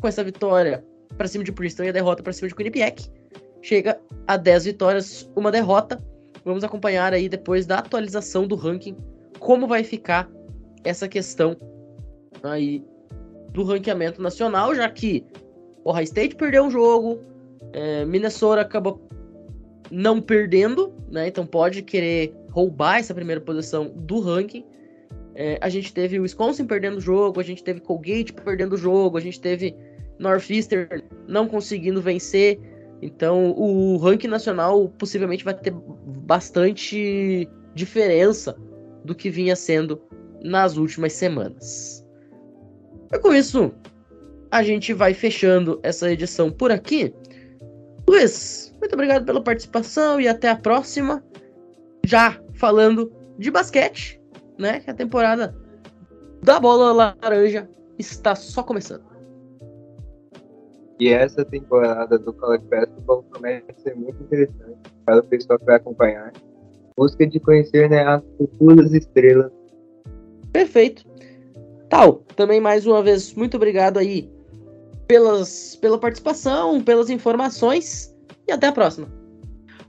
[0.00, 0.84] Com essa vitória
[1.16, 3.10] para cima de Princeton e a derrota para cima de Quinnipiac,
[3.62, 6.02] chega a 10 vitórias, uma derrota.
[6.44, 8.96] Vamos acompanhar aí depois da atualização do ranking
[9.38, 10.30] como vai ficar
[10.84, 11.56] essa questão
[12.42, 12.84] aí
[13.52, 15.24] do ranqueamento nacional, já que
[15.84, 17.20] o High State perdeu um jogo,
[17.72, 18.98] É, Minnesota acabou
[19.90, 21.28] não perdendo, né?
[21.28, 24.64] Então pode querer roubar essa primeira posição do ranking.
[25.34, 28.76] É, a gente teve o Wisconsin perdendo o jogo, a gente teve Colgate perdendo o
[28.76, 29.76] jogo, a gente teve
[30.18, 32.60] Northeastern não conseguindo vencer.
[33.00, 38.56] Então o ranking nacional possivelmente vai ter bastante diferença
[39.04, 40.00] do que vinha sendo
[40.42, 42.04] nas últimas semanas.
[43.12, 43.72] E com isso,
[44.50, 47.14] a gente vai fechando essa edição por aqui.
[48.08, 51.22] Luiz, muito obrigado pela participação e até a próxima.
[52.04, 54.20] Já falando de basquete,
[54.58, 54.80] né?
[54.80, 55.54] Que a temporada
[56.42, 59.04] da bola laranja está só começando.
[60.98, 65.76] E essa temporada do College Basketball promete ser muito interessante para o pessoal que vai
[65.76, 66.32] acompanhar.
[66.96, 69.52] Busca de conhecer né, as futuras estrelas.
[70.52, 71.04] Perfeito.
[71.88, 74.30] Tal, também mais uma vez, muito obrigado aí
[75.06, 78.14] pelas, pela participação, pelas informações
[78.46, 79.08] e até a próxima.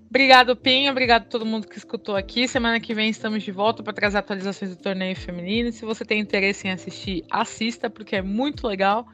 [0.09, 0.91] Obrigado, Pinho.
[0.91, 2.47] Obrigado a todo mundo que escutou aqui.
[2.47, 5.71] Semana que vem estamos de volta para trazer atualizações do torneio feminino.
[5.71, 9.05] Se você tem interesse em assistir, assista, porque é muito legal.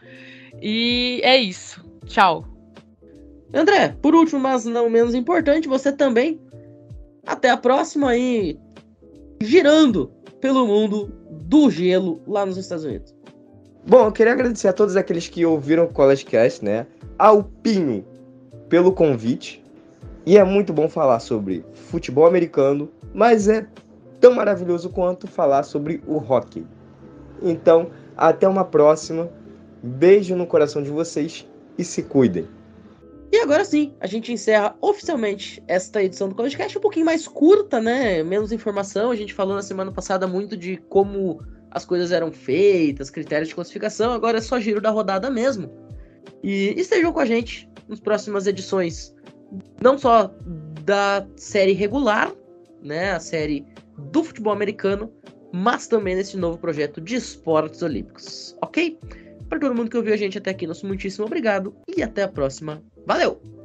[0.62, 1.84] E é isso.
[2.06, 2.46] Tchau.
[3.54, 6.40] André, por último, mas não menos importante, você também.
[7.26, 8.60] Até a próxima aí,
[9.42, 13.16] girando pelo mundo do gelo lá nos Estados Unidos.
[13.88, 16.88] Bom, eu queria agradecer a todos aqueles que ouviram o College Cast, né?
[17.18, 18.04] Ao Pinho
[18.68, 19.64] pelo convite.
[20.26, 23.68] E é muito bom falar sobre futebol americano, mas é
[24.20, 26.66] tão maravilhoso quanto falar sobre o hockey.
[27.42, 29.30] Então, até uma próxima.
[29.86, 32.48] Beijo no coração de vocês e se cuidem.
[33.32, 37.80] E agora sim, a gente encerra oficialmente esta edição do podcast um pouquinho mais curta,
[37.80, 38.24] né?
[38.24, 39.12] Menos informação.
[39.12, 43.56] A gente falou na semana passada muito de como as coisas eram feitas, critérios de
[43.56, 44.12] classificação.
[44.12, 45.70] Agora é só giro da rodada mesmo.
[46.42, 49.14] E estejam com a gente nas próximas edições,
[49.80, 50.34] não só
[50.84, 52.34] da série regular,
[52.82, 53.12] né?
[53.12, 53.64] A série
[54.12, 55.12] do futebol americano,
[55.54, 58.98] mas também nesse novo projeto de esportes olímpicos, ok?
[59.50, 62.28] Para todo mundo que ouviu a gente até aqui, nosso muitíssimo obrigado e até a
[62.28, 62.84] próxima.
[63.06, 63.65] Valeu!